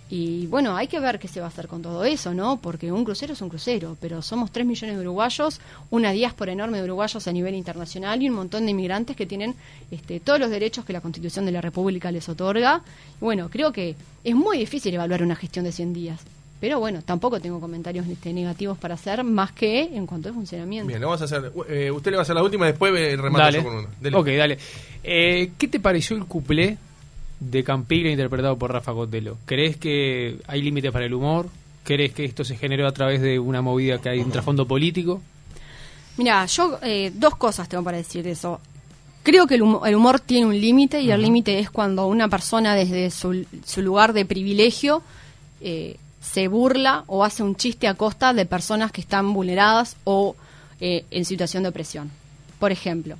[0.08, 2.58] Y bueno, hay que ver qué se va a hacer con todo eso, ¿no?
[2.58, 6.78] Porque un crucero es un crucero, pero somos 3 millones de uruguayos, una diáspora enorme
[6.78, 9.56] de uruguayos a nivel internacional y un montón de inmigrantes que tienen
[9.90, 12.82] este, todos los derechos que la Constitución de la República les otorga.
[13.20, 16.20] Bueno, creo que es muy difícil evaluar una gestión de 100 días.
[16.60, 20.88] Pero bueno, tampoco tengo comentarios este, negativos para hacer, más que en cuanto a funcionamiento.
[20.88, 21.52] Bien, lo vamos a hacer.
[21.68, 23.88] Eh, usted le va a hacer la última, después remato con una.
[24.00, 24.16] Dele.
[24.16, 24.58] Ok, dale.
[25.04, 26.78] Eh, ¿Qué te pareció el cuplé
[27.40, 29.38] de Campiglia interpretado por Rafa Cotelo.
[29.44, 31.48] ¿Crees que hay límites para el humor?
[31.84, 35.22] ¿Crees que esto se generó a través de una movida que hay un trasfondo político?
[36.16, 38.60] Mira, yo eh, dos cosas tengo para decir de eso.
[39.22, 43.10] Creo que el humor, tiene un límite y el límite es cuando una persona desde
[43.10, 43.44] su,
[43.82, 45.02] lugar de privilegio
[45.60, 45.96] eh,
[46.32, 50.36] se burla o hace un chiste a costa de personas que están vulneradas o
[50.80, 52.10] eh, en situación de opresión.
[52.58, 53.16] Por ejemplo,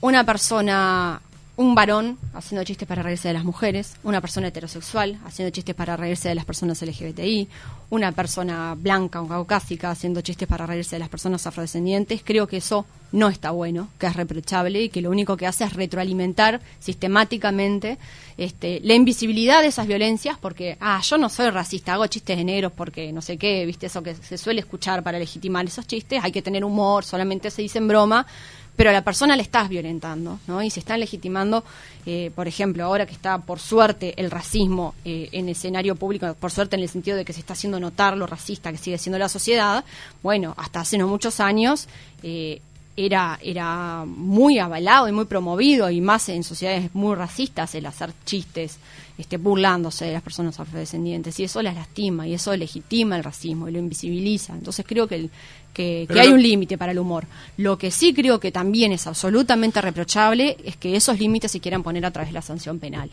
[0.00, 1.20] una persona
[1.60, 5.94] un varón haciendo chistes para reírse de las mujeres, una persona heterosexual haciendo chistes para
[5.94, 7.48] reírse de las personas LGBTI,
[7.90, 12.56] una persona blanca o caucásica haciendo chistes para reírse de las personas afrodescendientes, creo que
[12.56, 16.62] eso no está bueno, que es reprochable y que lo único que hace es retroalimentar
[16.78, 17.98] sistemáticamente
[18.38, 22.44] este, la invisibilidad de esas violencias porque, ah, yo no soy racista, hago chistes de
[22.44, 26.24] negros porque no sé qué, viste eso que se suele escuchar para legitimar esos chistes,
[26.24, 28.26] hay que tener humor, solamente se dice en broma,
[28.76, 30.62] pero a la persona le estás violentando, ¿no?
[30.62, 31.64] Y se está legitimando,
[32.06, 36.50] eh, por ejemplo, ahora que está, por suerte, el racismo eh, en escenario público, por
[36.50, 39.18] suerte en el sentido de que se está haciendo notar lo racista que sigue siendo
[39.18, 39.84] la sociedad,
[40.22, 41.88] bueno, hasta hace no muchos años
[42.22, 42.60] eh,
[42.96, 48.12] era, era muy avalado y muy promovido, y más en sociedades muy racistas, el hacer
[48.24, 48.78] chistes
[49.16, 53.68] este, burlándose de las personas afrodescendientes, y eso las lastima, y eso legitima el racismo,
[53.68, 54.54] y lo invisibiliza.
[54.54, 55.28] Entonces creo que,
[56.08, 57.24] que, hay un límite para el humor.
[57.56, 61.82] Lo que sí creo que también es absolutamente reprochable es que esos límites se quieran
[61.82, 63.10] poner a través de la sanción penal.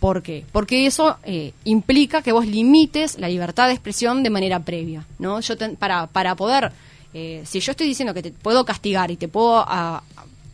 [0.00, 0.44] ¿Por qué?
[0.50, 5.40] Porque eso eh, implica que vos limites la libertad de expresión de manera previa, ¿no?
[5.40, 6.72] Yo para, para poder
[7.14, 9.64] eh, si yo estoy diciendo que te puedo castigar y te puedo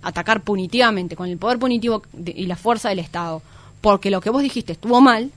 [0.03, 3.43] atacar punitivamente con el poder punitivo y la fuerza del Estado,
[3.81, 5.31] porque lo que vos dijiste estuvo mal,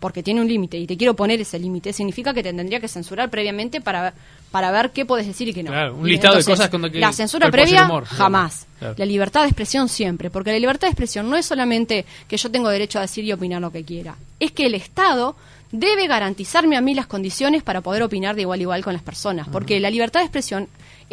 [0.00, 2.88] porque tiene un límite y te quiero poner ese límite, significa que te tendría que
[2.88, 4.14] censurar previamente para,
[4.54, 5.72] para ver qué puedes decir y qué no.
[5.72, 8.68] Claro, un listado de cosas que La censura previa, jamás.
[8.96, 12.48] La libertad de expresión siempre, porque la libertad de expresión no es solamente que yo
[12.52, 15.34] tengo derecho a decir y opinar lo que quiera, es que el Estado
[15.72, 19.02] debe garantizarme a mí las condiciones para poder opinar de igual a igual con las
[19.02, 20.68] personas, porque la libertad de expresión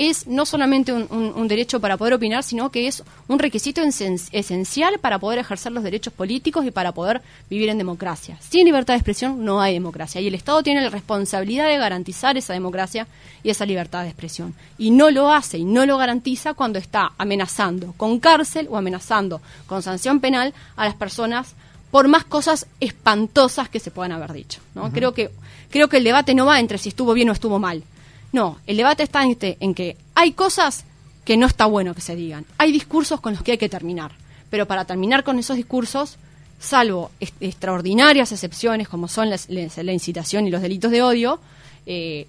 [0.10, 5.20] es no solamente un, derecho para poder opinar, sino que es un requisito esencial para
[5.20, 8.38] poder ejercer los derechos políticos y para poder vivir en democracia.
[8.39, 12.38] Sin libertad de expresión no hay democracia y el Estado tiene la responsabilidad de garantizar
[12.38, 13.08] esa democracia
[13.43, 14.54] y esa libertad de expresión.
[14.78, 19.41] Y no lo hace y no lo garantiza cuando está amenazando con cárcel o amenazando
[19.68, 21.56] con sanción penal a las personas
[21.91, 24.62] por más cosas espantosas que se puedan haber dicho.
[24.74, 24.91] ¿no?
[24.91, 25.30] creo, que,
[25.70, 27.84] creo que el debate no va entre si estuvo bien o estuvo mal.
[28.32, 30.86] No, el debate está en, en que hay cosas
[31.26, 32.46] que no está bueno que se digan.
[32.58, 34.12] Hay discursos con los que hay que terminar.
[34.50, 36.18] Pero para terminar con esos discursos,
[36.60, 41.40] salvo extraordinarias excepciones como son la incitación y los delitos de odio,
[41.86, 42.28] eh,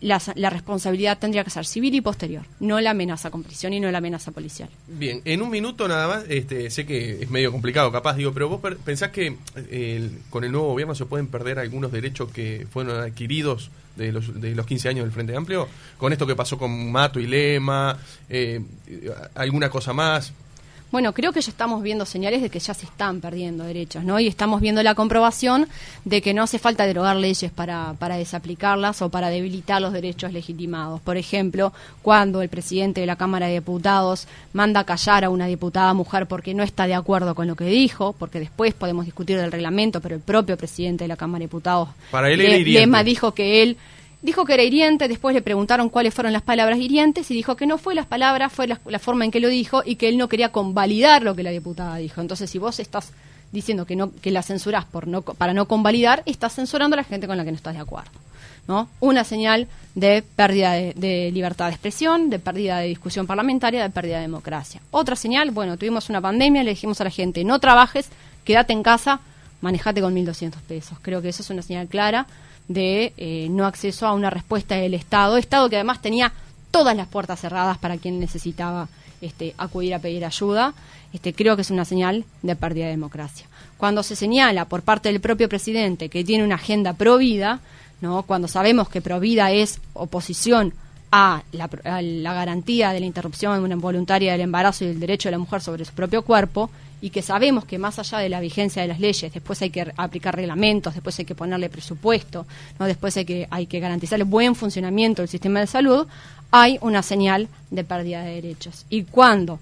[0.00, 3.90] la, responsabilidad tendría que ser civil y posterior, no la amenaza con prisión y no
[3.90, 4.68] la amenaza policial.
[4.86, 8.48] Bien, en un minuto nada más, este, sé que es medio complicado capaz, digo, pero
[8.48, 9.36] vos pensás que
[10.30, 14.54] con el nuevo gobierno se pueden perder algunos derechos que fueron adquiridos de los, de
[14.54, 15.68] los 15 años del Frente Amplio,
[15.98, 18.60] con esto que pasó con Mato y Lema, eh,
[19.34, 20.32] alguna cosa más,
[20.90, 24.18] bueno, creo que ya estamos viendo señales de que ya se están perdiendo derechos, ¿no?
[24.20, 25.68] Y estamos viendo la comprobación
[26.04, 30.32] de que no hace falta derogar leyes para, para desaplicarlas o para debilitar los derechos
[30.32, 31.00] legitimados.
[31.00, 31.72] Por ejemplo,
[32.02, 36.26] cuando el presidente de la Cámara de Diputados manda a callar a una diputada mujer
[36.26, 40.00] porque no está de acuerdo con lo que dijo, porque después podemos discutir del reglamento,
[40.00, 43.76] pero el propio presidente de la Cámara de Diputados, para él Lema, dijo que él
[44.20, 47.66] Dijo que era hiriente, después le preguntaron cuáles fueron las palabras hirientes y dijo que
[47.66, 50.28] no fue las palabras, fue la, forma en que lo dijo y que él no
[50.28, 52.20] quería convalidar lo que la diputada dijo.
[52.20, 53.12] Entonces, si vos estás
[53.52, 57.04] diciendo que no que la censurás por no, para no convalidar, estás censurando a la
[57.04, 58.10] gente con la que no estás de acuerdo.
[58.66, 58.88] ¿no?
[58.98, 63.90] Una señal de pérdida de, de, libertad de expresión, de pérdida de discusión parlamentaria, de
[63.90, 64.82] pérdida de democracia.
[64.90, 68.08] Otra señal, bueno, tuvimos una pandemia, le dijimos a la gente, no trabajes,
[68.44, 69.20] quédate en casa,
[69.60, 70.98] manejate con 1.200 pesos.
[71.02, 72.26] Creo que eso es una señal clara
[72.68, 76.32] de eh, no acceso a una respuesta del Estado, Estado que además tenía
[76.70, 78.88] todas las puertas cerradas para quien necesitaba
[79.20, 80.74] este, acudir a pedir ayuda,
[81.12, 83.46] este, creo que es una señal de pérdida de democracia.
[83.78, 87.60] Cuando se señala por parte del propio presidente que tiene una agenda pro vida,
[88.00, 88.22] ¿no?
[88.22, 90.74] cuando sabemos que pro vida es oposición
[91.10, 95.32] a la, a la garantía de la interrupción voluntaria del embarazo y el derecho de
[95.32, 96.70] la mujer sobre su propio cuerpo,
[97.00, 99.92] y que sabemos que más allá de la vigencia de las leyes, después hay que
[99.96, 102.46] aplicar reglamentos, después hay que ponerle presupuesto,
[102.78, 106.06] no después hay que, hay que garantizar el buen funcionamiento del sistema de salud,
[106.50, 108.84] hay una señal de pérdida de derechos.
[108.90, 109.60] Y cuando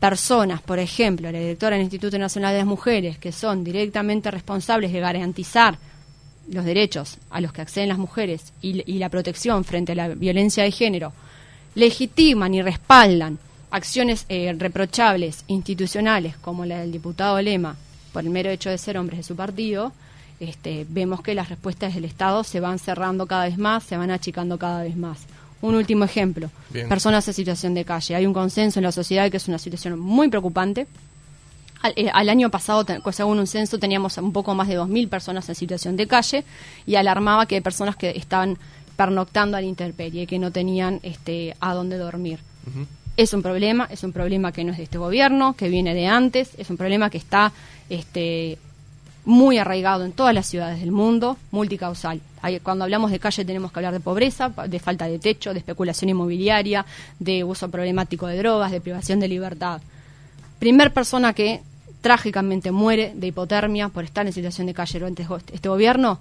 [0.00, 4.92] personas, por ejemplo, la directora del Instituto Nacional de las Mujeres, que son directamente responsables
[4.92, 5.78] de garantizar
[6.50, 10.08] los derechos a los que acceden las mujeres y, y la protección frente a la
[10.08, 11.12] violencia de género,
[11.74, 13.38] legitiman y respaldan
[13.70, 17.76] acciones eh, reprochables institucionales como la del diputado Lema
[18.12, 19.92] por el mero hecho de ser hombres de su partido,
[20.40, 24.10] este, vemos que las respuestas del Estado se van cerrando cada vez más, se van
[24.10, 25.20] achicando cada vez más.
[25.62, 26.88] Un último ejemplo, Bien.
[26.88, 28.14] personas en situación de calle.
[28.16, 30.86] Hay un consenso en la sociedad que es una situación muy preocupante.
[31.82, 35.08] Al, eh, al año pasado, te- según un censo, teníamos un poco más de 2.000
[35.08, 36.44] personas en situación de calle
[36.86, 38.56] y alarmaba que hay personas que estaban
[38.96, 42.38] pernoctando a la intemperie, que no tenían este, a dónde dormir.
[43.20, 46.06] Es un problema, es un problema que no es de este gobierno, que viene de
[46.06, 47.52] antes, es un problema que está
[47.90, 48.56] este,
[49.26, 52.22] muy arraigado en todas las ciudades del mundo, multicausal.
[52.62, 56.08] Cuando hablamos de calle tenemos que hablar de pobreza, de falta de techo, de especulación
[56.08, 56.86] inmobiliaria,
[57.18, 59.82] de uso problemático de drogas, de privación de libertad.
[60.58, 61.60] Primer persona que
[62.00, 66.18] trágicamente muere de hipotermia por estar en situación de calle durante go- este gobierno,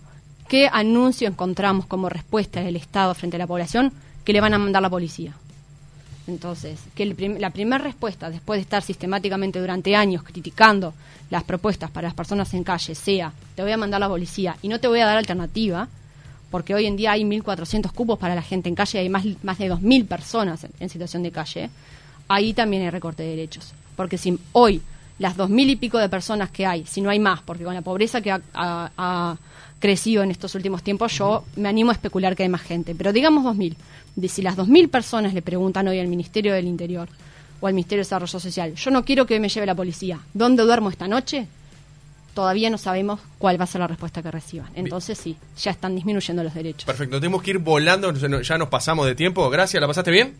[0.50, 3.94] ¿qué anuncio encontramos como respuesta del Estado frente a la población?
[4.26, 5.34] Que le van a mandar la policía.
[6.30, 10.94] Entonces, que el prim- la primera respuesta, después de estar sistemáticamente durante años criticando
[11.30, 14.68] las propuestas para las personas en calle, sea, te voy a mandar la policía y
[14.68, 15.88] no te voy a dar alternativa,
[16.52, 19.24] porque hoy en día hay 1.400 cupos para la gente en calle y hay más,
[19.44, 21.70] más de 2.000 personas en, situación de calle,
[22.28, 23.74] ahí también hay recorte de derechos.
[23.96, 24.82] Porque si hoy
[25.20, 27.82] las 2.000 y pico de personas que hay, si no hay más, porque con la
[27.82, 29.36] pobreza que ha- ha
[29.80, 33.14] crecido en estos últimos tiempos, yo me animo a especular que hay más gente, pero
[33.14, 33.76] digamos 2.000.
[34.16, 37.08] De si las 2.000 personas le preguntan hoy al Ministerio del Interior
[37.62, 40.64] o al Ministerio de Desarrollo Social, yo no quiero que me lleve la policía, ¿dónde
[40.64, 41.48] duermo esta noche?
[42.34, 44.70] Todavía no sabemos cuál va a ser la respuesta que reciban.
[44.76, 46.86] Entonces sí, ya están disminuyendo los derechos.
[46.86, 49.50] Perfecto, tenemos que ir volando, ya no- ya nos pasamos de tiempo.
[49.50, 50.36] Gracias, ¿la pasaste bien?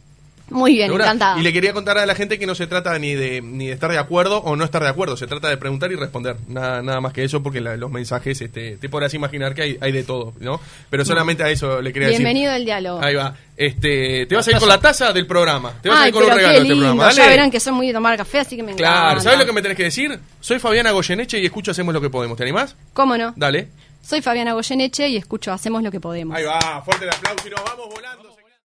[0.50, 1.06] Muy bien, ¿Segura?
[1.06, 1.40] encantada.
[1.40, 3.74] Y le quería contar a la gente que no se trata ni de, ni de
[3.74, 6.38] estar de acuerdo o no estar de acuerdo, se trata de preguntar y responder.
[6.48, 9.78] Nada, nada más que eso, porque la- los mensajes, este, te podrás imaginar que hay,
[9.82, 10.60] hay de todo, ¿no?
[10.90, 12.62] Pero solamente a eso le quería Bienvenido decir.
[12.62, 13.02] al diálogo.
[13.04, 13.36] Ahí va.
[13.58, 15.74] Este, te vas a ir con la taza del programa.
[15.82, 17.12] Te vas a ir con un regalo de este programa.
[17.12, 18.90] Ya verán que soy muy de tomar café, así que me encanta.
[19.02, 20.18] Claro, ¿sabes lo que me tenés que decir?
[20.40, 22.38] Soy Fabiana Goyeneche y escucho Hacemos lo que podemos.
[22.38, 22.76] ¿Te animás?
[22.94, 23.34] ¿Cómo no?
[23.36, 23.68] Dale.
[24.02, 26.36] Soy Fabiana Goyeneche y escucho Hacemos lo que podemos.
[26.38, 28.39] Ahí va, fuerte el aplauso y nos vamos volando.